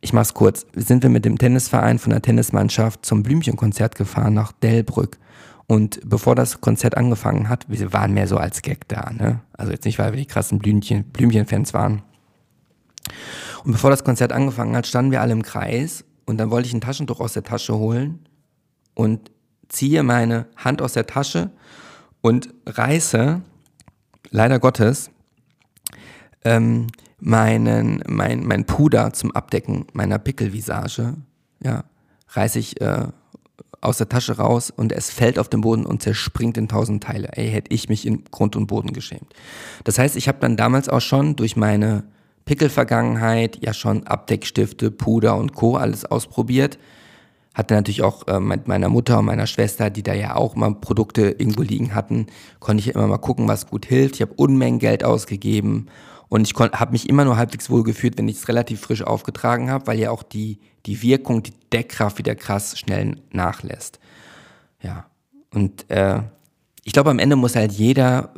Ich 0.00 0.14
mach's 0.14 0.32
kurz. 0.32 0.66
Sind 0.74 1.02
wir 1.02 1.10
mit 1.10 1.26
dem 1.26 1.36
Tennisverein 1.36 1.98
von 1.98 2.10
der 2.10 2.22
Tennismannschaft 2.22 3.04
zum 3.04 3.22
Blümchenkonzert 3.22 3.94
gefahren 3.94 4.32
nach 4.32 4.52
Delbrück. 4.52 5.18
Und 5.66 6.00
bevor 6.04 6.34
das 6.34 6.60
Konzert 6.60 6.96
angefangen 6.96 7.48
hat, 7.48 7.66
wir 7.68 7.92
waren 7.92 8.12
mehr 8.12 8.28
so 8.28 8.36
als 8.36 8.62
Gag 8.62 8.88
da, 8.88 9.10
ne? 9.10 9.40
Also 9.52 9.72
jetzt 9.72 9.84
nicht, 9.84 9.98
weil 9.98 10.12
wir 10.12 10.18
die 10.18 10.26
krassen 10.26 10.58
Blümchen, 10.58 11.04
Blümchen-Fans 11.04 11.72
waren. 11.74 12.02
Und 13.64 13.72
bevor 13.72 13.90
das 13.90 14.04
Konzert 14.04 14.32
angefangen 14.32 14.76
hat, 14.76 14.86
standen 14.86 15.10
wir 15.10 15.20
alle 15.20 15.32
im 15.32 15.42
Kreis 15.42 16.04
und 16.26 16.38
dann 16.38 16.50
wollte 16.50 16.68
ich 16.68 16.74
ein 16.74 16.80
Taschentuch 16.80 17.20
aus 17.20 17.32
der 17.32 17.44
Tasche 17.44 17.76
holen 17.76 18.20
und 18.94 19.30
ziehe 19.68 20.02
meine 20.02 20.46
Hand 20.56 20.82
aus 20.82 20.92
der 20.92 21.06
Tasche 21.06 21.50
und 22.20 22.52
reiße, 22.66 23.42
leider 24.30 24.58
Gottes, 24.58 25.10
ähm, 26.44 26.86
meinen, 27.18 28.02
mein, 28.06 28.44
mein 28.46 28.66
Puder 28.66 29.12
zum 29.12 29.32
Abdecken 29.32 29.86
meiner 29.92 30.18
Pickelvisage, 30.18 31.14
ja, 31.62 31.84
reiße 32.28 32.58
ich 32.58 32.80
äh, 32.80 33.08
aus 33.80 33.98
der 33.98 34.08
Tasche 34.08 34.36
raus 34.38 34.70
und 34.70 34.92
es 34.92 35.10
fällt 35.10 35.38
auf 35.38 35.48
den 35.48 35.60
Boden 35.60 35.84
und 35.84 36.02
zerspringt 36.02 36.56
in 36.56 36.68
tausend 36.68 37.02
Teile. 37.02 37.28
Ey, 37.32 37.50
hätte 37.50 37.72
ich 37.72 37.88
mich 37.88 38.06
in 38.06 38.24
Grund 38.24 38.56
und 38.56 38.66
Boden 38.66 38.92
geschämt. 38.92 39.32
Das 39.84 39.98
heißt, 39.98 40.16
ich 40.16 40.26
habe 40.28 40.38
dann 40.40 40.56
damals 40.56 40.88
auch 40.88 41.00
schon 41.00 41.36
durch 41.36 41.56
meine 41.56 42.04
Pickelvergangenheit 42.44 43.58
ja 43.64 43.72
schon 43.72 44.06
Abdeckstifte, 44.06 44.90
Puder 44.90 45.36
und 45.36 45.54
Co. 45.54 45.76
alles 45.76 46.04
ausprobiert. 46.04 46.78
Hatte 47.54 47.74
natürlich 47.74 48.02
auch 48.02 48.26
äh, 48.26 48.40
mit 48.40 48.66
meiner 48.68 48.88
Mutter 48.88 49.18
und 49.18 49.26
meiner 49.26 49.46
Schwester, 49.46 49.88
die 49.88 50.02
da 50.02 50.12
ja 50.12 50.34
auch 50.34 50.56
mal 50.56 50.74
Produkte 50.74 51.30
irgendwo 51.30 51.62
liegen 51.62 51.94
hatten, 51.94 52.26
konnte 52.58 52.80
ich 52.80 52.94
immer 52.94 53.06
mal 53.06 53.18
gucken, 53.18 53.46
was 53.48 53.68
gut 53.68 53.86
hilft. 53.86 54.16
Ich 54.16 54.22
habe 54.22 54.34
Unmengen 54.34 54.80
Geld 54.80 55.04
ausgegeben 55.04 55.86
und 56.28 56.48
ich 56.50 56.54
habe 56.58 56.92
mich 56.92 57.08
immer 57.08 57.24
nur 57.24 57.36
halbwegs 57.36 57.70
wohl 57.70 57.84
gefühlt, 57.84 58.18
wenn 58.18 58.28
ich 58.28 58.36
es 58.38 58.48
relativ 58.48 58.80
frisch 58.80 59.02
aufgetragen 59.02 59.70
habe, 59.70 59.86
weil 59.86 60.00
ja 60.00 60.10
auch 60.10 60.24
die, 60.24 60.58
die 60.84 61.00
Wirkung, 61.00 61.44
die 61.44 61.54
Deckkraft 61.72 62.18
wieder 62.18 62.34
krass 62.34 62.76
schnell 62.76 63.18
nachlässt. 63.30 64.00
Ja. 64.82 65.06
Und 65.52 65.88
äh, 65.90 66.22
ich 66.82 66.92
glaube, 66.92 67.10
am 67.10 67.20
Ende 67.20 67.36
muss 67.36 67.54
halt 67.54 67.72
jeder, 67.72 68.34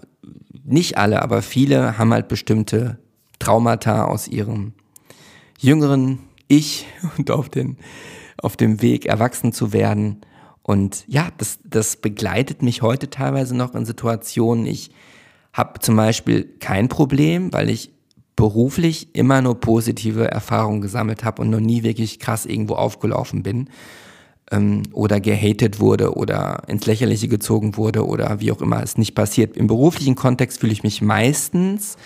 nicht 0.62 0.98
alle, 0.98 1.22
aber 1.22 1.40
viele 1.40 1.96
haben 1.96 2.12
halt 2.12 2.28
bestimmte 2.28 2.98
Traumata 3.38 4.04
aus 4.04 4.28
ihrem 4.28 4.72
jüngeren 5.58 6.20
Ich 6.48 6.86
und 7.18 7.30
auf, 7.30 7.48
den, 7.48 7.76
auf 8.38 8.56
dem 8.56 8.82
Weg, 8.82 9.06
erwachsen 9.06 9.52
zu 9.52 9.72
werden. 9.72 10.20
Und 10.62 11.04
ja, 11.06 11.28
das, 11.38 11.58
das 11.64 11.96
begleitet 11.96 12.62
mich 12.62 12.82
heute 12.82 13.10
teilweise 13.10 13.56
noch 13.56 13.74
in 13.74 13.84
Situationen. 13.84 14.66
Ich 14.66 14.90
habe 15.52 15.78
zum 15.80 15.96
Beispiel 15.96 16.44
kein 16.58 16.88
Problem, 16.88 17.52
weil 17.52 17.70
ich 17.70 17.92
beruflich 18.34 19.14
immer 19.14 19.40
nur 19.40 19.60
positive 19.60 20.30
Erfahrungen 20.30 20.82
gesammelt 20.82 21.24
habe 21.24 21.40
und 21.40 21.50
noch 21.50 21.60
nie 21.60 21.82
wirklich 21.82 22.18
krass 22.18 22.44
irgendwo 22.44 22.74
aufgelaufen 22.74 23.42
bin 23.42 23.70
ähm, 24.50 24.82
oder 24.92 25.20
gehatet 25.20 25.80
wurde 25.80 26.14
oder 26.14 26.62
ins 26.68 26.86
Lächerliche 26.86 27.28
gezogen 27.28 27.76
wurde 27.76 28.06
oder 28.06 28.40
wie 28.40 28.52
auch 28.52 28.60
immer 28.60 28.82
es 28.82 28.96
nicht 28.96 29.14
passiert. 29.14 29.56
Im 29.56 29.66
beruflichen 29.66 30.14
Kontext 30.14 30.60
fühle 30.60 30.72
ich 30.72 30.82
mich 30.82 31.02
meistens 31.02 31.96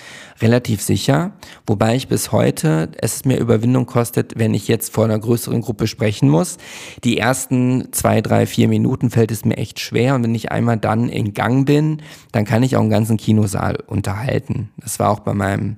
relativ 0.41 0.81
sicher, 0.81 1.33
wobei 1.67 1.97
ich 1.97 2.09
bis 2.09 2.33
heute 2.33 2.91
es 2.97 3.25
mir 3.25 3.39
Überwindung 3.39 3.87
kostet, 3.87 4.39
wenn 4.39 4.55
ich 4.55 4.69
jetzt 4.69 4.93
vor 4.95 5.05
einer 5.05 5.19
größeren 5.19 5.61
Gruppe 5.61 5.87
sprechen 5.87 6.29
muss. 6.29 6.57
Die 7.05 7.19
ersten 7.19 7.93
zwei, 7.93 8.23
drei, 8.23 8.47
vier 8.47 8.69
Minuten 8.69 9.11
fällt 9.11 9.31
es 9.31 9.45
mir 9.45 9.57
echt 9.57 9.81
schwer 9.81 10.15
und 10.15 10.25
wenn 10.25 10.35
ich 10.35 10.51
einmal 10.51 10.79
dann 10.79 11.09
in 11.09 11.35
Gang 11.35 11.67
bin, 11.67 12.01
dann 12.33 12.45
kann 12.45 12.63
ich 12.63 12.77
auch 12.77 12.81
einen 12.81 12.91
ganzen 12.91 13.19
Kinosaal 13.19 13.77
unterhalten. 13.87 14.71
Das 14.79 14.99
war 14.99 15.11
auch 15.11 15.21
bei 15.21 15.35
meinem 15.35 15.77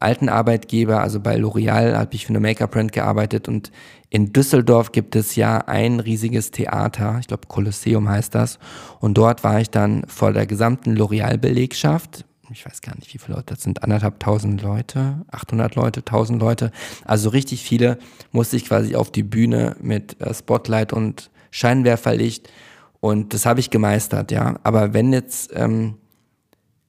alten 0.00 0.28
Arbeitgeber, 0.28 1.02
also 1.02 1.20
bei 1.20 1.36
L'Oreal, 1.36 1.96
habe 1.96 2.14
ich 2.14 2.26
für 2.26 2.30
eine 2.30 2.40
Make-up-Brand 2.40 2.92
gearbeitet 2.92 3.48
und 3.48 3.70
in 4.08 4.32
Düsseldorf 4.32 4.90
gibt 4.90 5.14
es 5.14 5.36
ja 5.36 5.58
ein 5.58 6.00
riesiges 6.00 6.50
Theater, 6.50 7.18
ich 7.20 7.28
glaube 7.28 7.46
Kolosseum 7.46 8.08
heißt 8.08 8.34
das. 8.34 8.58
Und 8.98 9.16
dort 9.16 9.44
war 9.44 9.60
ich 9.60 9.70
dann 9.70 10.02
vor 10.08 10.32
der 10.32 10.46
gesamten 10.46 10.96
L'Oreal-Belegschaft. 10.96 12.24
Ich 12.50 12.66
weiß 12.66 12.80
gar 12.80 12.96
nicht, 12.96 13.14
wie 13.14 13.18
viele 13.18 13.36
Leute 13.36 13.54
das 13.54 13.62
sind, 13.62 13.84
anderthalb 13.84 14.18
tausend 14.18 14.62
Leute, 14.62 15.24
800 15.30 15.76
Leute, 15.76 16.00
1000 16.00 16.40
Leute. 16.40 16.72
Also 17.04 17.28
richtig 17.28 17.62
viele 17.62 17.98
musste 18.32 18.56
ich 18.56 18.64
quasi 18.64 18.96
auf 18.96 19.12
die 19.12 19.22
Bühne 19.22 19.76
mit 19.80 20.20
äh, 20.20 20.34
Spotlight 20.34 20.92
und 20.92 21.30
Scheinwerferlicht. 21.52 22.50
Und 22.98 23.32
das 23.34 23.46
habe 23.46 23.60
ich 23.60 23.70
gemeistert, 23.70 24.32
ja. 24.32 24.56
Aber 24.64 24.92
wenn 24.92 25.12
jetzt, 25.12 25.52
ähm, 25.54 25.98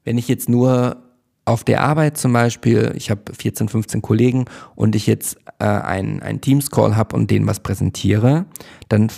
wenn 0.04 0.18
ich 0.18 0.28
jetzt 0.28 0.50
nur 0.50 1.11
auf 1.46 1.64
der 1.64 1.82
Arbeit 1.82 2.18
zum 2.18 2.34
Beispiel, 2.34 2.94
ich 2.96 3.10
habe 3.10 3.34
14, 3.34 3.68
15 3.68 4.02
Kollegen 4.02 4.46
und 4.76 4.96
ich 4.96 5.08
jetzt 5.08 5.38
äh, 5.60 5.66
einen, 5.66 6.42
Teams-Call 6.42 6.96
habe 6.96 7.16
und 7.16 7.32
denen 7.32 7.48
was 7.48 7.62
präsentiere, 7.62 8.46
dann 8.90 9.12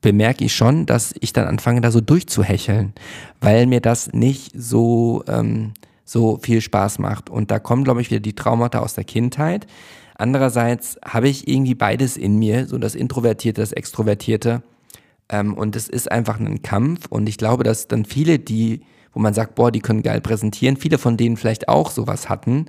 bemerke 0.00 0.44
ich 0.44 0.54
schon, 0.54 0.86
dass 0.86 1.14
ich 1.20 1.32
dann 1.32 1.46
anfange, 1.46 1.80
da 1.80 1.90
so 1.90 2.00
durchzuhecheln, 2.00 2.94
weil 3.40 3.66
mir 3.66 3.80
das 3.80 4.12
nicht 4.12 4.52
so, 4.54 5.22
ähm, 5.28 5.74
so 6.04 6.38
viel 6.42 6.60
Spaß 6.60 7.00
macht. 7.00 7.28
Und 7.28 7.50
da 7.50 7.58
kommen, 7.58 7.84
glaube 7.84 8.00
ich, 8.00 8.10
wieder 8.10 8.20
die 8.20 8.34
Traumata 8.34 8.78
aus 8.78 8.94
der 8.94 9.04
Kindheit. 9.04 9.66
Andererseits 10.14 10.98
habe 11.04 11.28
ich 11.28 11.46
irgendwie 11.48 11.74
beides 11.74 12.16
in 12.16 12.38
mir, 12.38 12.66
so 12.66 12.78
das 12.78 12.94
Introvertierte, 12.94 13.60
das 13.60 13.72
Extrovertierte. 13.72 14.62
Ähm, 15.28 15.54
und 15.54 15.76
es 15.76 15.88
ist 15.88 16.10
einfach 16.10 16.40
ein 16.40 16.62
Kampf. 16.62 17.06
Und 17.10 17.28
ich 17.28 17.36
glaube, 17.36 17.62
dass 17.62 17.88
dann 17.88 18.04
viele, 18.04 18.38
die 18.38 18.80
wo 19.12 19.20
man 19.20 19.34
sagt, 19.34 19.54
boah, 19.54 19.70
die 19.70 19.80
können 19.80 20.02
geil 20.02 20.20
präsentieren. 20.20 20.76
Viele 20.76 20.98
von 20.98 21.16
denen 21.16 21.36
vielleicht 21.36 21.68
auch 21.68 21.90
sowas 21.90 22.28
hatten. 22.28 22.66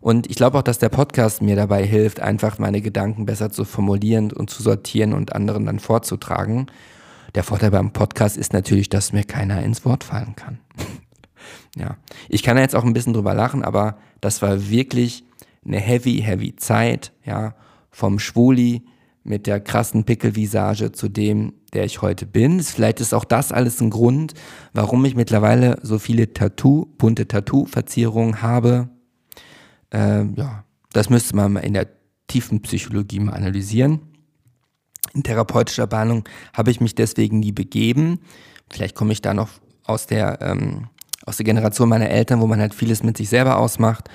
Und 0.00 0.28
ich 0.28 0.36
glaube 0.36 0.58
auch, 0.58 0.62
dass 0.62 0.78
der 0.78 0.88
Podcast 0.88 1.42
mir 1.42 1.54
dabei 1.54 1.86
hilft, 1.86 2.18
einfach 2.18 2.58
meine 2.58 2.80
Gedanken 2.80 3.24
besser 3.24 3.50
zu 3.50 3.64
formulieren 3.64 4.32
und 4.32 4.50
zu 4.50 4.62
sortieren 4.62 5.12
und 5.12 5.34
anderen 5.34 5.66
dann 5.66 5.78
vorzutragen. 5.78 6.66
Der 7.36 7.44
Vorteil 7.44 7.70
beim 7.70 7.92
Podcast 7.92 8.36
ist 8.36 8.52
natürlich, 8.52 8.88
dass 8.88 9.12
mir 9.12 9.24
keiner 9.24 9.62
ins 9.62 9.84
Wort 9.84 10.02
fallen 10.02 10.34
kann. 10.34 10.58
ja, 11.76 11.96
ich 12.28 12.42
kann 12.42 12.58
jetzt 12.58 12.74
auch 12.74 12.84
ein 12.84 12.92
bisschen 12.92 13.14
drüber 13.14 13.32
lachen, 13.32 13.64
aber 13.64 13.96
das 14.20 14.42
war 14.42 14.68
wirklich 14.68 15.24
eine 15.64 15.78
heavy, 15.78 16.20
heavy 16.20 16.56
Zeit, 16.56 17.12
ja, 17.24 17.54
vom 17.90 18.18
Schwuli 18.18 18.82
mit 19.22 19.46
der 19.46 19.60
krassen 19.60 20.04
Pickelvisage 20.04 20.92
zu 20.92 21.08
dem, 21.08 21.52
der 21.72 21.84
ich 21.84 22.02
heute 22.02 22.26
bin. 22.26 22.60
Vielleicht 22.60 23.00
ist 23.00 23.14
auch 23.14 23.24
das 23.24 23.52
alles 23.52 23.80
ein 23.80 23.90
Grund, 23.90 24.34
warum 24.72 25.04
ich 25.04 25.14
mittlerweile 25.14 25.78
so 25.82 25.98
viele 25.98 26.32
Tattoo, 26.32 26.86
bunte 26.98 27.26
Tattoo-Verzierungen 27.26 28.42
habe. 28.42 28.88
Ähm, 29.90 30.34
ja, 30.36 30.64
das 30.92 31.10
müsste 31.10 31.36
man 31.36 31.56
in 31.56 31.74
der 31.74 31.88
tiefen 32.28 32.60
Psychologie 32.62 33.20
mal 33.20 33.34
analysieren. 33.34 34.00
In 35.14 35.22
therapeutischer 35.22 35.86
Behandlung 35.86 36.24
habe 36.54 36.70
ich 36.70 36.80
mich 36.80 36.94
deswegen 36.94 37.40
nie 37.40 37.52
begeben. 37.52 38.20
Vielleicht 38.70 38.94
komme 38.94 39.12
ich 39.12 39.20
da 39.20 39.34
noch 39.34 39.50
aus 39.84 40.06
der, 40.06 40.40
ähm, 40.40 40.88
aus 41.26 41.36
der 41.36 41.44
Generation 41.44 41.88
meiner 41.88 42.08
Eltern, 42.08 42.40
wo 42.40 42.46
man 42.46 42.60
halt 42.60 42.74
vieles 42.74 43.02
mit 43.02 43.16
sich 43.16 43.28
selber 43.28 43.58
ausmacht. 43.58 44.08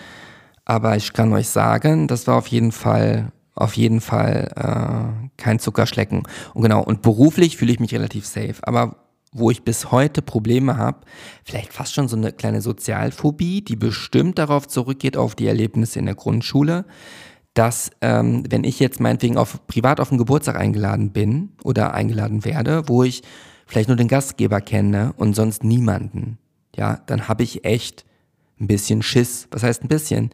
Aber 0.66 0.96
ich 0.96 1.14
kann 1.14 1.32
euch 1.34 1.48
sagen, 1.48 2.08
das 2.08 2.28
war 2.28 2.38
auf 2.38 2.48
jeden 2.48 2.72
Fall 2.72 3.32
auf 3.58 3.76
jeden 3.76 4.02
Fall 4.02 4.52
äh, 4.56 5.30
kein 5.38 5.60
Zuckerschlecken. 5.60 6.24
Und 6.54 6.62
genau, 6.62 6.84
und 6.84 7.02
beruflich 7.02 7.58
fühle 7.58 7.72
ich 7.72 7.80
mich 7.80 7.94
relativ 7.94 8.26
safe. 8.26 8.56
Aber 8.62 8.98
wo 9.34 9.52
ich 9.52 9.64
bis 9.64 9.92
heute 9.92 10.22
Probleme 10.22 10.78
habe, 10.78 11.00
vielleicht 11.44 11.74
fast 11.74 11.94
schon 11.94 12.08
so 12.08 12.16
eine 12.16 12.32
kleine 12.32 12.62
Sozialphobie, 12.62 13.62
die 13.62 13.76
bestimmt 13.76 14.38
darauf 14.38 14.68
zurückgeht, 14.68 15.18
auf 15.18 15.36
die 15.36 15.48
Erlebnisse 15.48 16.00
in 16.00 16.06
der 16.06 16.16
Grundschule, 16.16 16.86
dass 17.54 17.92
ähm, 18.02 18.44
wenn 18.50 18.64
ich 18.64 18.80
jetzt 18.80 19.00
meinetwegen 19.00 19.38
auf, 19.38 19.66
privat 19.68 20.00
auf 20.00 20.12
einen 20.12 20.20
Geburtstag 20.20 20.56
eingeladen 20.56 21.12
bin 21.12 21.50
oder 21.64 21.94
eingeladen 21.94 22.46
werde, 22.46 22.88
wo 22.88 23.04
ich 23.04 23.24
vielleicht 23.66 23.90
nur 23.90 23.98
den 23.98 24.08
Gastgeber 24.08 24.62
kenne 24.62 25.14
und 25.18 25.36
sonst 25.36 25.64
niemanden, 25.64 26.38
ja, 26.76 27.02
dann 27.08 27.28
habe 27.28 27.44
ich 27.44 27.66
echt 27.66 28.06
ein 28.60 28.68
bisschen 28.68 29.02
Schiss. 29.02 29.48
Was 29.52 29.64
heißt 29.64 29.84
ein 29.84 29.88
bisschen? 29.88 30.30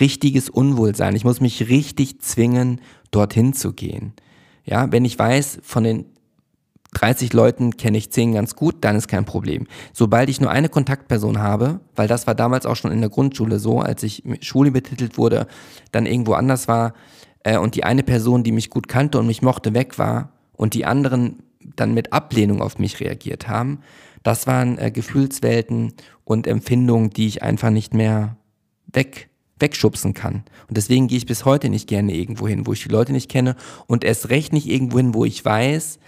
Richtiges 0.00 0.48
Unwohlsein. 0.48 1.14
Ich 1.16 1.24
muss 1.24 1.40
mich 1.40 1.68
richtig 1.68 2.20
zwingen, 2.20 2.80
dorthin 3.10 3.52
zu 3.52 3.72
gehen. 3.72 4.12
Ja, 4.64 4.90
wenn 4.90 5.04
ich 5.04 5.18
weiß, 5.18 5.60
von 5.62 5.84
den 5.84 6.06
30 6.94 7.32
Leuten 7.32 7.76
kenne 7.76 7.98
ich 7.98 8.10
10 8.10 8.32
ganz 8.32 8.56
gut, 8.56 8.76
dann 8.80 8.96
ist 8.96 9.06
kein 9.08 9.24
Problem. 9.24 9.66
Sobald 9.92 10.30
ich 10.30 10.40
nur 10.40 10.50
eine 10.50 10.68
Kontaktperson 10.68 11.40
habe, 11.40 11.80
weil 11.94 12.08
das 12.08 12.26
war 12.26 12.34
damals 12.34 12.66
auch 12.66 12.76
schon 12.76 12.90
in 12.90 13.00
der 13.00 13.10
Grundschule 13.10 13.58
so, 13.58 13.80
als 13.80 14.02
ich 14.02 14.22
Schule 14.40 14.70
betitelt 14.70 15.18
wurde, 15.18 15.46
dann 15.92 16.06
irgendwo 16.06 16.32
anders 16.32 16.68
war 16.68 16.94
äh, 17.44 17.58
und 17.58 17.74
die 17.74 17.84
eine 17.84 18.02
Person, 18.02 18.44
die 18.44 18.52
mich 18.52 18.70
gut 18.70 18.88
kannte 18.88 19.18
und 19.18 19.26
mich 19.26 19.42
mochte, 19.42 19.74
weg 19.74 19.98
war 19.98 20.32
und 20.52 20.74
die 20.74 20.86
anderen 20.86 21.42
dann 21.74 21.94
mit 21.94 22.12
Ablehnung 22.12 22.62
auf 22.62 22.78
mich 22.78 23.00
reagiert 23.00 23.48
haben, 23.48 23.80
das 24.22 24.46
waren 24.46 24.78
äh, 24.78 24.90
Gefühlswelten 24.90 25.92
und 26.24 26.46
Empfindungen, 26.46 27.10
die 27.10 27.26
ich 27.26 27.42
einfach 27.42 27.70
nicht 27.70 27.92
mehr 27.92 28.36
weg 28.86 29.28
wegschubsen 29.58 30.14
kann. 30.14 30.44
Und 30.68 30.76
deswegen 30.76 31.08
gehe 31.08 31.18
ich 31.18 31.26
bis 31.26 31.44
heute 31.44 31.68
nicht 31.68 31.88
gerne 31.88 32.14
irgendwo 32.14 32.46
hin, 32.46 32.66
wo 32.66 32.72
ich 32.72 32.82
die 32.82 32.88
Leute 32.88 33.12
nicht 33.12 33.30
kenne 33.30 33.56
und 33.86 34.04
erst 34.04 34.28
recht 34.28 34.52
nicht 34.52 34.68
irgendwo 34.68 34.98
hin, 34.98 35.14
wo 35.14 35.24
ich 35.24 35.44
weiß, 35.44 35.98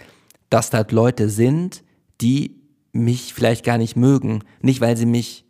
dass 0.49 0.69
dort 0.69 0.91
Leute 0.91 1.29
sind, 1.29 1.83
die 2.21 2.55
mich 2.91 3.33
vielleicht 3.33 3.65
gar 3.65 3.77
nicht 3.77 3.95
mögen. 3.95 4.43
Nicht, 4.61 4.81
weil 4.81 4.97
sie 4.97 5.05
mich 5.05 5.45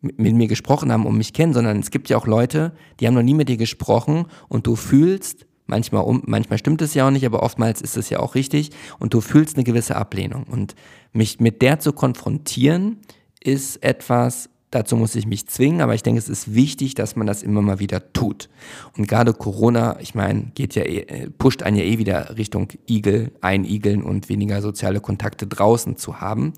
mit 0.00 0.34
mir 0.34 0.48
gesprochen 0.48 0.90
haben 0.92 1.06
und 1.06 1.16
mich 1.16 1.32
kennen, 1.32 1.52
sondern 1.52 1.78
es 1.78 1.90
gibt 1.90 2.08
ja 2.08 2.16
auch 2.16 2.26
Leute, 2.26 2.72
die 2.98 3.06
haben 3.06 3.14
noch 3.14 3.22
nie 3.22 3.34
mit 3.34 3.48
dir 3.48 3.58
gesprochen 3.58 4.26
und 4.48 4.66
du 4.66 4.74
fühlst, 4.74 5.46
manchmal, 5.66 6.04
manchmal 6.24 6.58
stimmt 6.58 6.80
es 6.80 6.94
ja 6.94 7.06
auch 7.06 7.10
nicht, 7.10 7.26
aber 7.26 7.42
oftmals 7.42 7.82
ist 7.82 7.96
es 7.96 8.08
ja 8.08 8.18
auch 8.20 8.34
richtig 8.34 8.70
und 8.98 9.12
du 9.12 9.20
fühlst 9.20 9.56
eine 9.56 9.64
gewisse 9.64 9.96
Ablehnung. 9.96 10.44
Und 10.44 10.74
mich 11.12 11.38
mit 11.40 11.60
der 11.60 11.80
zu 11.80 11.92
konfrontieren, 11.92 12.98
ist 13.42 13.82
etwas, 13.82 14.48
dazu 14.70 14.96
muss 14.96 15.14
ich 15.14 15.26
mich 15.26 15.46
zwingen, 15.48 15.80
aber 15.80 15.94
ich 15.94 16.02
denke, 16.02 16.18
es 16.18 16.28
ist 16.28 16.54
wichtig, 16.54 16.94
dass 16.94 17.16
man 17.16 17.26
das 17.26 17.42
immer 17.42 17.62
mal 17.62 17.80
wieder 17.80 18.12
tut. 18.12 18.48
Und 18.96 19.08
gerade 19.08 19.32
Corona, 19.32 19.98
ich 20.00 20.14
meine, 20.14 20.52
geht 20.54 20.74
ja, 20.74 20.84
eh, 20.84 21.28
pusht 21.30 21.62
einen 21.62 21.76
ja 21.76 21.84
eh 21.84 21.98
wieder 21.98 22.36
Richtung 22.36 22.68
Igel, 22.88 23.32
einigeln 23.40 24.02
und 24.02 24.28
weniger 24.28 24.62
soziale 24.62 25.00
Kontakte 25.00 25.46
draußen 25.46 25.96
zu 25.96 26.20
haben. 26.20 26.52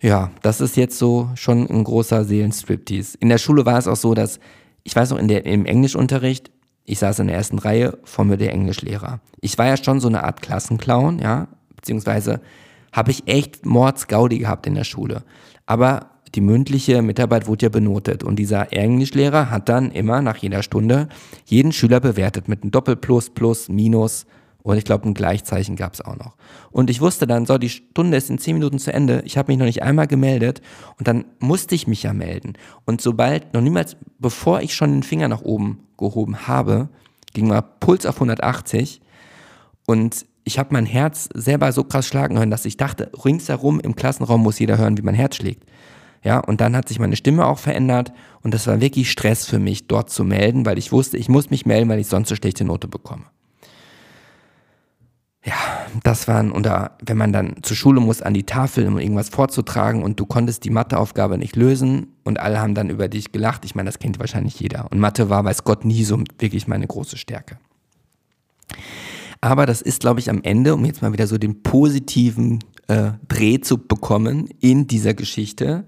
Ja, 0.00 0.30
das 0.42 0.60
ist 0.60 0.76
jetzt 0.76 0.98
so 0.98 1.30
schon 1.34 1.68
ein 1.68 1.84
großer 1.84 2.24
Seelenstriptease. 2.24 3.16
In 3.20 3.30
der 3.30 3.38
Schule 3.38 3.64
war 3.64 3.78
es 3.78 3.88
auch 3.88 3.96
so, 3.96 4.12
dass, 4.12 4.38
ich 4.84 4.94
weiß 4.94 5.10
noch, 5.10 5.18
in 5.18 5.28
der, 5.28 5.46
im 5.46 5.64
Englischunterricht, 5.64 6.50
ich 6.84 6.98
saß 6.98 7.20
in 7.20 7.28
der 7.28 7.36
ersten 7.36 7.58
Reihe 7.58 7.98
vor 8.04 8.24
mir 8.24 8.36
der 8.36 8.52
Englischlehrer. 8.52 9.20
Ich 9.40 9.56
war 9.58 9.66
ja 9.66 9.76
schon 9.76 10.00
so 10.00 10.08
eine 10.08 10.22
Art 10.22 10.42
Klassenclown, 10.42 11.18
ja, 11.18 11.48
beziehungsweise 11.74 12.40
habe 12.92 13.10
ich 13.10 13.26
echt 13.26 13.64
Mordsgaudi 13.64 14.38
gehabt 14.38 14.66
in 14.66 14.74
der 14.74 14.84
Schule. 14.84 15.24
Aber 15.64 16.10
die 16.34 16.40
mündliche 16.40 17.02
Mitarbeit 17.02 17.46
wurde 17.46 17.66
ja 17.66 17.68
benotet 17.70 18.24
und 18.24 18.36
dieser 18.36 18.72
Englischlehrer 18.72 19.50
hat 19.50 19.68
dann 19.68 19.90
immer 19.90 20.22
nach 20.22 20.36
jeder 20.36 20.62
Stunde 20.62 21.08
jeden 21.44 21.72
Schüler 21.72 22.00
bewertet 22.00 22.48
mit 22.48 22.62
einem 22.62 22.70
Doppelplus, 22.70 23.30
Plus, 23.30 23.68
Minus 23.68 24.26
und 24.62 24.76
ich 24.76 24.84
glaube 24.84 25.08
ein 25.08 25.14
Gleichzeichen 25.14 25.76
gab 25.76 25.94
es 25.94 26.00
auch 26.00 26.16
noch. 26.16 26.34
Und 26.72 26.90
ich 26.90 27.00
wusste 27.00 27.28
dann, 27.28 27.46
so 27.46 27.56
die 27.56 27.68
Stunde 27.68 28.16
ist 28.16 28.30
in 28.30 28.38
zehn 28.38 28.54
Minuten 28.54 28.80
zu 28.80 28.92
Ende, 28.92 29.22
ich 29.24 29.38
habe 29.38 29.52
mich 29.52 29.58
noch 29.58 29.66
nicht 29.66 29.84
einmal 29.84 30.08
gemeldet 30.08 30.60
und 30.98 31.06
dann 31.06 31.24
musste 31.38 31.76
ich 31.76 31.86
mich 31.86 32.02
ja 32.02 32.12
melden. 32.12 32.54
Und 32.84 33.00
sobald, 33.00 33.54
noch 33.54 33.60
niemals, 33.60 33.96
bevor 34.18 34.62
ich 34.62 34.74
schon 34.74 34.90
den 34.90 35.02
Finger 35.04 35.28
nach 35.28 35.42
oben 35.42 35.86
gehoben 35.96 36.48
habe, 36.48 36.88
ging 37.32 37.46
mal 37.46 37.62
Puls 37.62 38.06
auf 38.06 38.16
180 38.16 39.00
und 39.86 40.26
ich 40.42 40.58
habe 40.58 40.70
mein 40.72 40.86
Herz 40.86 41.28
selber 41.34 41.72
so 41.72 41.84
krass 41.84 42.06
schlagen 42.06 42.36
hören, 42.36 42.50
dass 42.50 42.64
ich 42.64 42.76
dachte, 42.76 43.10
ringsherum 43.24 43.80
im 43.80 43.94
Klassenraum 43.94 44.42
muss 44.42 44.58
jeder 44.58 44.78
hören, 44.78 44.96
wie 44.96 45.02
mein 45.02 45.14
Herz 45.14 45.36
schlägt. 45.36 45.64
Ja, 46.26 46.40
und 46.40 46.60
dann 46.60 46.74
hat 46.74 46.88
sich 46.88 46.98
meine 46.98 47.14
Stimme 47.14 47.46
auch 47.46 47.60
verändert 47.60 48.12
und 48.42 48.52
das 48.52 48.66
war 48.66 48.80
wirklich 48.80 49.12
Stress 49.12 49.46
für 49.46 49.60
mich, 49.60 49.86
dort 49.86 50.10
zu 50.10 50.24
melden, 50.24 50.66
weil 50.66 50.76
ich 50.76 50.90
wusste, 50.90 51.16
ich 51.16 51.28
muss 51.28 51.50
mich 51.50 51.66
melden, 51.66 51.88
weil 51.88 52.00
ich 52.00 52.08
sonst 52.08 52.32
eine 52.32 52.36
schlechte 52.36 52.64
Note 52.64 52.88
bekomme. 52.88 53.26
Ja, 55.44 55.54
das 56.02 56.26
waren, 56.26 56.50
oder 56.50 56.98
wenn 57.00 57.16
man 57.16 57.32
dann 57.32 57.62
zur 57.62 57.76
Schule 57.76 58.00
muss, 58.00 58.22
an 58.22 58.34
die 58.34 58.42
Tafel, 58.42 58.88
um 58.88 58.98
irgendwas 58.98 59.28
vorzutragen 59.28 60.02
und 60.02 60.18
du 60.18 60.26
konntest 60.26 60.64
die 60.64 60.70
Matheaufgabe 60.70 61.38
nicht 61.38 61.54
lösen 61.54 62.08
und 62.24 62.40
alle 62.40 62.58
haben 62.58 62.74
dann 62.74 62.90
über 62.90 63.06
dich 63.06 63.30
gelacht. 63.30 63.64
Ich 63.64 63.76
meine, 63.76 63.86
das 63.86 64.00
kennt 64.00 64.18
wahrscheinlich 64.18 64.58
jeder. 64.58 64.90
Und 64.90 64.98
Mathe 64.98 65.30
war, 65.30 65.44
weiß 65.44 65.62
Gott, 65.62 65.84
nie 65.84 66.02
so 66.02 66.20
wirklich 66.40 66.66
meine 66.66 66.88
große 66.88 67.18
Stärke. 67.18 67.60
Aber 69.40 69.64
das 69.64 69.80
ist, 69.80 70.00
glaube 70.00 70.18
ich, 70.18 70.28
am 70.28 70.42
Ende, 70.42 70.74
um 70.74 70.84
jetzt 70.86 71.02
mal 71.02 71.12
wieder 71.12 71.28
so 71.28 71.38
den 71.38 71.62
positiven 71.62 72.64
äh, 72.88 73.12
Dreh 73.28 73.60
zu 73.60 73.78
bekommen 73.78 74.48
in 74.60 74.86
dieser 74.86 75.14
Geschichte. 75.14 75.86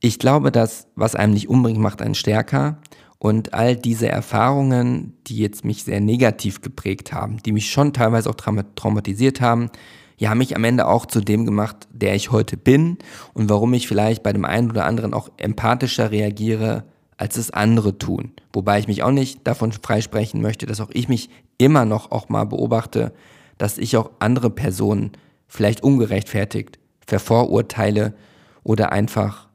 Ich 0.00 0.18
glaube, 0.18 0.52
dass 0.52 0.88
was 0.94 1.14
einem 1.14 1.32
nicht 1.32 1.48
umbringt, 1.48 1.78
macht 1.78 2.02
einen 2.02 2.14
stärker. 2.14 2.78
Und 3.18 3.54
all 3.54 3.76
diese 3.76 4.08
Erfahrungen, 4.08 5.14
die 5.28 5.36
jetzt 5.36 5.64
mich 5.64 5.84
sehr 5.84 6.00
negativ 6.00 6.60
geprägt 6.60 7.12
haben, 7.12 7.36
die 7.44 7.52
mich 7.52 7.70
schon 7.70 7.92
teilweise 7.92 8.28
auch 8.28 8.34
traumatisiert 8.34 9.40
haben, 9.40 9.70
ja, 10.18 10.30
haben 10.30 10.38
mich 10.38 10.56
am 10.56 10.64
Ende 10.64 10.86
auch 10.86 11.06
zu 11.06 11.20
dem 11.20 11.44
gemacht, 11.44 11.88
der 11.92 12.14
ich 12.14 12.30
heute 12.30 12.56
bin 12.56 12.98
und 13.34 13.48
warum 13.48 13.72
ich 13.74 13.88
vielleicht 13.88 14.22
bei 14.22 14.32
dem 14.32 14.44
einen 14.44 14.70
oder 14.70 14.86
anderen 14.86 15.14
auch 15.14 15.30
empathischer 15.36 16.10
reagiere, 16.10 16.84
als 17.16 17.36
es 17.36 17.50
andere 17.50 17.98
tun. 17.98 18.32
Wobei 18.52 18.80
ich 18.80 18.88
mich 18.88 19.02
auch 19.02 19.12
nicht 19.12 19.46
davon 19.46 19.72
freisprechen 19.72 20.40
möchte, 20.40 20.66
dass 20.66 20.80
auch 20.80 20.90
ich 20.92 21.08
mich 21.08 21.30
immer 21.58 21.84
noch 21.84 22.10
auch 22.10 22.28
mal 22.28 22.44
beobachte, 22.44 23.12
dass 23.58 23.78
ich 23.78 23.96
auch 23.96 24.10
andere 24.18 24.50
Personen 24.50 25.12
vielleicht 25.52 25.82
ungerechtfertigt 25.82 26.78
vervorurteile 27.06 28.14
oder 28.62 28.90
einfach, 28.90 29.48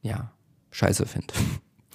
ja, 0.00 0.30
scheiße 0.70 1.04
finde. 1.04 1.34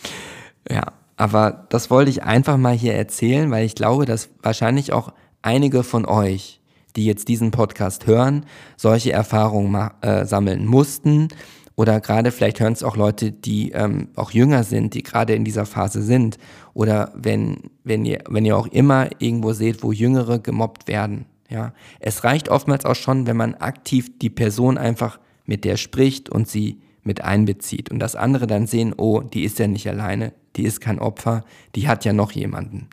ja, 0.69 0.93
aber 1.17 1.65
das 1.69 1.89
wollte 1.89 2.12
ich 2.12 2.21
einfach 2.21 2.57
mal 2.57 2.75
hier 2.75 2.93
erzählen, 2.93 3.49
weil 3.49 3.65
ich 3.65 3.73
glaube, 3.73 4.05
dass 4.05 4.29
wahrscheinlich 4.43 4.93
auch 4.93 5.13
einige 5.41 5.83
von 5.83 6.05
euch, 6.05 6.62
die 6.95 7.05
jetzt 7.05 7.27
diesen 7.27 7.49
Podcast 7.49 8.05
hören, 8.05 8.45
solche 8.77 9.13
Erfahrungen 9.13 9.89
äh, 10.01 10.25
sammeln 10.25 10.67
mussten. 10.67 11.29
Oder 11.75 12.01
gerade 12.01 12.31
vielleicht 12.31 12.59
hören 12.59 12.73
es 12.73 12.83
auch 12.83 12.97
Leute, 12.97 13.31
die 13.31 13.71
ähm, 13.71 14.09
auch 14.15 14.29
jünger 14.29 14.63
sind, 14.63 14.93
die 14.93 15.01
gerade 15.01 15.33
in 15.33 15.43
dieser 15.43 15.65
Phase 15.65 16.03
sind. 16.03 16.38
Oder 16.75 17.12
wenn, 17.15 17.71
wenn, 17.83 18.05
ihr, 18.05 18.19
wenn 18.29 18.45
ihr 18.45 18.57
auch 18.57 18.67
immer 18.67 19.09
irgendwo 19.17 19.53
seht, 19.53 19.81
wo 19.81 19.91
Jüngere 19.91 20.38
gemobbt 20.38 20.88
werden. 20.88 21.25
Ja, 21.49 21.73
es 21.99 22.23
reicht 22.23 22.49
oftmals 22.49 22.85
auch 22.85 22.95
schon, 22.95 23.25
wenn 23.25 23.38
man 23.38 23.55
aktiv 23.55 24.12
die 24.19 24.29
Person 24.29 24.77
einfach 24.77 25.19
mit 25.45 25.65
der 25.65 25.77
spricht 25.77 26.29
und 26.29 26.47
sie 26.47 26.79
mit 27.03 27.21
einbezieht 27.21 27.89
und 27.89 27.99
dass 27.99 28.15
andere 28.15 28.45
dann 28.45 28.67
sehen, 28.67 28.93
oh, 28.95 29.21
die 29.21 29.43
ist 29.43 29.57
ja 29.57 29.67
nicht 29.67 29.88
alleine, 29.88 30.31
die 30.55 30.63
ist 30.63 30.79
kein 30.79 30.99
Opfer, 30.99 31.43
die 31.75 31.88
hat 31.88 32.05
ja 32.05 32.13
noch 32.13 32.31
jemanden. 32.31 32.88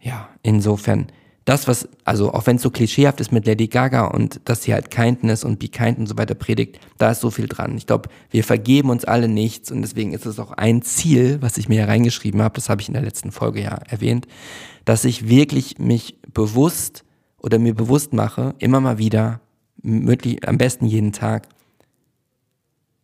Ja, 0.00 0.30
insofern, 0.42 1.08
das 1.44 1.68
was, 1.68 1.86
also 2.04 2.32
auch 2.32 2.46
wenn 2.46 2.56
es 2.56 2.62
so 2.62 2.70
klischeehaft 2.70 3.20
ist 3.20 3.32
mit 3.32 3.46
Lady 3.46 3.66
Gaga 3.66 4.06
und 4.06 4.40
dass 4.46 4.62
sie 4.62 4.72
halt 4.72 4.90
Kindness 4.90 5.44
und 5.44 5.58
Be 5.58 5.68
Kind 5.68 5.98
und 5.98 6.06
so 6.06 6.16
weiter 6.16 6.34
predigt, 6.34 6.80
da 6.96 7.10
ist 7.10 7.20
so 7.20 7.30
viel 7.30 7.46
dran. 7.46 7.76
Ich 7.76 7.86
glaube, 7.86 8.08
wir 8.30 8.44
vergeben 8.44 8.88
uns 8.88 9.04
alle 9.04 9.28
nichts 9.28 9.70
und 9.70 9.82
deswegen 9.82 10.12
ist 10.14 10.24
es 10.24 10.38
auch 10.38 10.52
ein 10.52 10.80
Ziel, 10.80 11.42
was 11.42 11.58
ich 11.58 11.68
mir 11.68 11.74
hier 11.74 11.88
reingeschrieben 11.88 12.40
habe, 12.40 12.54
das 12.54 12.70
habe 12.70 12.80
ich 12.80 12.88
in 12.88 12.94
der 12.94 13.02
letzten 13.02 13.32
Folge 13.32 13.60
ja 13.62 13.80
erwähnt, 13.88 14.26
dass 14.86 15.04
ich 15.04 15.28
wirklich 15.28 15.78
mich 15.78 16.16
bewusst 16.32 17.04
oder 17.40 17.58
mir 17.58 17.74
bewusst 17.74 18.12
mache, 18.12 18.54
immer 18.58 18.80
mal 18.80 18.98
wieder, 18.98 19.40
möglich, 19.82 20.46
am 20.46 20.58
besten 20.58 20.86
jeden 20.86 21.12
Tag, 21.12 21.48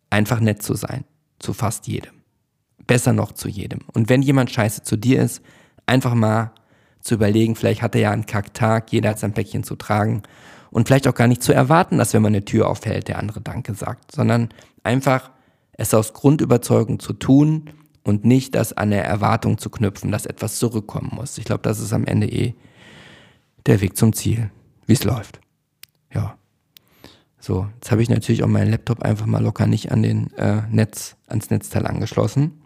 einfach 0.09 0.39
nett 0.39 0.61
zu 0.61 0.75
sein. 0.75 1.03
Zu 1.39 1.53
fast 1.53 1.87
jedem. 1.87 2.13
Besser 2.87 3.13
noch 3.13 3.31
zu 3.31 3.47
jedem. 3.47 3.81
Und 3.93 4.09
wenn 4.09 4.21
jemand 4.21 4.49
scheiße 4.49 4.83
zu 4.83 4.97
dir 4.97 5.21
ist, 5.21 5.41
einfach 5.85 6.13
mal 6.13 6.51
zu 7.01 7.15
überlegen, 7.15 7.55
vielleicht 7.55 7.81
hat 7.81 7.95
er 7.95 8.01
ja 8.01 8.11
einen 8.11 8.25
Kacktag, 8.25 8.91
jeder 8.91 9.11
hat 9.11 9.19
sein 9.19 9.33
Päckchen 9.33 9.63
zu 9.63 9.75
tragen 9.75 10.23
und 10.71 10.87
vielleicht 10.87 11.07
auch 11.07 11.13
gar 11.13 11.27
nicht 11.27 11.43
zu 11.43 11.53
erwarten, 11.53 11.97
dass 11.97 12.13
wenn 12.13 12.21
man 12.21 12.33
eine 12.33 12.45
Tür 12.45 12.67
aufhält, 12.67 13.07
der 13.07 13.19
andere 13.19 13.41
Danke 13.41 13.73
sagt, 13.73 14.11
sondern 14.11 14.49
einfach 14.83 15.31
es 15.73 15.93
aus 15.93 16.13
Grundüberzeugung 16.13 16.99
zu 16.99 17.13
tun 17.13 17.69
und 18.03 18.25
nicht 18.25 18.55
das 18.55 18.73
an 18.73 18.89
der 18.89 19.05
Erwartung 19.05 19.57
zu 19.57 19.69
knüpfen, 19.69 20.11
dass 20.11 20.25
etwas 20.25 20.59
zurückkommen 20.59 21.11
muss. 21.13 21.37
Ich 21.37 21.45
glaube, 21.45 21.61
das 21.61 21.79
ist 21.79 21.93
am 21.93 22.05
Ende 22.05 22.27
eh 22.27 22.55
der 23.67 23.81
Weg 23.81 23.97
zum 23.97 24.13
Ziel, 24.13 24.49
wie 24.85 24.93
es 24.93 25.03
läuft. 25.03 25.39
Ja. 26.13 26.37
So, 27.39 27.67
jetzt 27.75 27.91
habe 27.91 28.01
ich 28.01 28.09
natürlich 28.09 28.43
auch 28.43 28.47
meinen 28.47 28.71
Laptop 28.71 29.03
einfach 29.03 29.25
mal 29.25 29.43
locker 29.43 29.67
nicht 29.67 29.91
an 29.91 30.01
den 30.01 30.33
äh, 30.33 30.63
Netz, 30.69 31.15
ans 31.27 31.49
Netzteil 31.49 31.85
angeschlossen. 31.85 32.61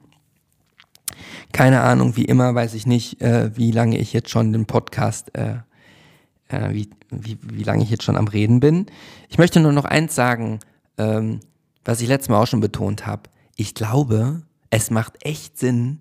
Keine 1.52 1.82
Ahnung, 1.82 2.16
wie 2.16 2.26
immer 2.26 2.56
weiß 2.56 2.74
ich 2.74 2.88
nicht, 2.88 3.22
äh, 3.22 3.56
wie 3.58 3.72
lange 3.72 3.98
ich 3.98 4.14
jetzt 4.14 4.30
schon 4.30 4.54
den 4.54 4.66
Podcast, 4.66 5.36
äh, 5.36 5.58
äh, 6.48 6.74
wie, 6.74 6.90
wie, 7.10 7.38
wie 7.44 7.64
lange 7.64 7.84
ich 7.84 7.90
jetzt 7.90 8.04
schon 8.04 8.16
am 8.16 8.28
Reden 8.28 8.60
bin. 8.60 8.86
Ich 9.28 9.38
möchte 9.38 9.60
nur 9.60 9.74
noch 9.74 9.86
eins 9.86 10.16
sagen, 10.16 10.60
ähm, 10.98 11.42
was 11.84 12.02
ich 12.02 12.08
letztes 12.08 12.30
Mal 12.30 12.42
auch 12.42 12.48
schon 12.48 12.62
betont 12.62 13.06
habe. 13.06 13.24
Ich 13.56 13.76
glaube, 13.76 14.44
es 14.70 14.90
macht 14.90 15.26
echt 15.26 15.58
Sinn, 15.58 16.00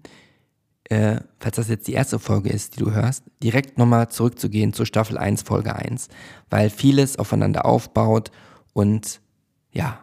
äh, 0.90 1.20
falls 1.38 1.56
das 1.56 1.68
jetzt 1.68 1.86
die 1.88 1.92
erste 1.92 2.18
Folge 2.18 2.50
ist, 2.50 2.76
die 2.76 2.80
du 2.80 2.90
hörst, 2.90 3.24
direkt 3.42 3.78
nochmal 3.78 4.08
zurückzugehen 4.08 4.72
zur 4.72 4.86
Staffel 4.86 5.16
1, 5.16 5.42
Folge 5.42 5.74
1, 5.74 6.08
weil 6.50 6.68
vieles 6.68 7.18
aufeinander 7.18 7.64
aufbaut 7.64 8.30
und 8.72 9.20
ja, 9.72 10.00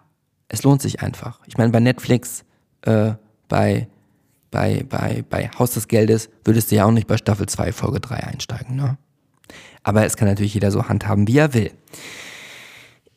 es 0.48 0.64
lohnt 0.64 0.82
sich 0.82 1.02
einfach. 1.02 1.42
Ich 1.46 1.58
meine, 1.58 1.72
bei 1.72 1.82
Netflix, 1.82 2.46
äh, 2.84 3.14
bei, 3.50 3.88
bei, 4.50 4.86
bei, 4.88 5.26
bei 5.30 5.50
Haus 5.60 5.72
des 5.72 5.90
Geldes 5.90 6.30
würdest 6.46 6.72
du 6.72 6.78
ja 6.78 6.86
auch 6.86 6.92
nicht 6.92 7.08
bei 7.08 7.18
Staffel 7.18 7.48
2, 7.48 7.74
Folge 7.74 8.00
3 8.00 8.24
einsteigen, 8.24 8.76
ne? 8.76 8.98
Aber 9.84 10.06
es 10.06 10.18
kann 10.18 10.28
natürlich 10.28 10.54
jeder 10.54 10.72
so 10.72 10.90
handhaben, 10.90 11.28
wie 11.28 11.38
er 11.38 11.54
will. 11.54 11.72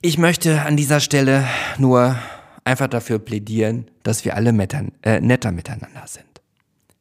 Ich 0.03 0.19
möchte 0.19 0.63
an 0.63 0.77
dieser 0.77 1.01
Stelle 1.01 1.45
nur 1.79 2.17
einfach 2.65 2.87
dafür 2.87 3.19
plädieren, 3.19 3.91
dass 4.03 4.25
wir 4.25 4.37
alle 4.37 4.53
mettern, 4.53 4.93
äh, 5.03 5.21
netter 5.21 5.51
miteinander 5.51 6.05
sind. 6.07 6.41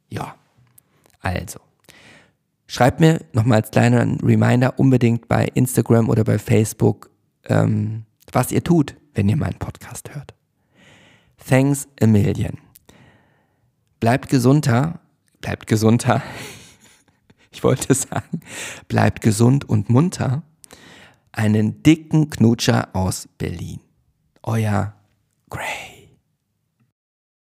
Ja. 0.09 0.35
Also, 1.19 1.59
schreibt 2.67 2.99
mir 2.99 3.21
nochmal 3.33 3.61
als 3.61 3.71
kleiner 3.71 4.01
Reminder 4.23 4.79
unbedingt 4.79 5.27
bei 5.27 5.45
Instagram 5.45 6.09
oder 6.09 6.23
bei 6.23 6.39
Facebook, 6.39 7.09
ähm, 7.45 8.05
was 8.31 8.51
ihr 8.51 8.63
tut, 8.63 8.95
wenn 9.13 9.27
ihr 9.29 9.37
meinen 9.37 9.59
Podcast 9.59 10.13
hört. 10.13 10.33
Thanks 11.47 11.87
a 12.01 12.07
million. 12.07 12.57
Bleibt 13.99 14.29
gesunder, 14.29 14.99
bleibt 15.41 15.67
gesunder. 15.67 16.21
ich 17.51 17.63
wollte 17.63 17.93
sagen, 17.93 18.41
bleibt 18.87 19.21
gesund 19.21 19.67
und 19.67 19.89
munter. 19.89 20.43
einen 21.31 21.83
dicken 21.83 22.29
Knutscher 22.29 22.89
aus 22.93 23.27
Berlin. 23.37 23.79
Euer 24.43 24.93
Gray. 25.49 25.98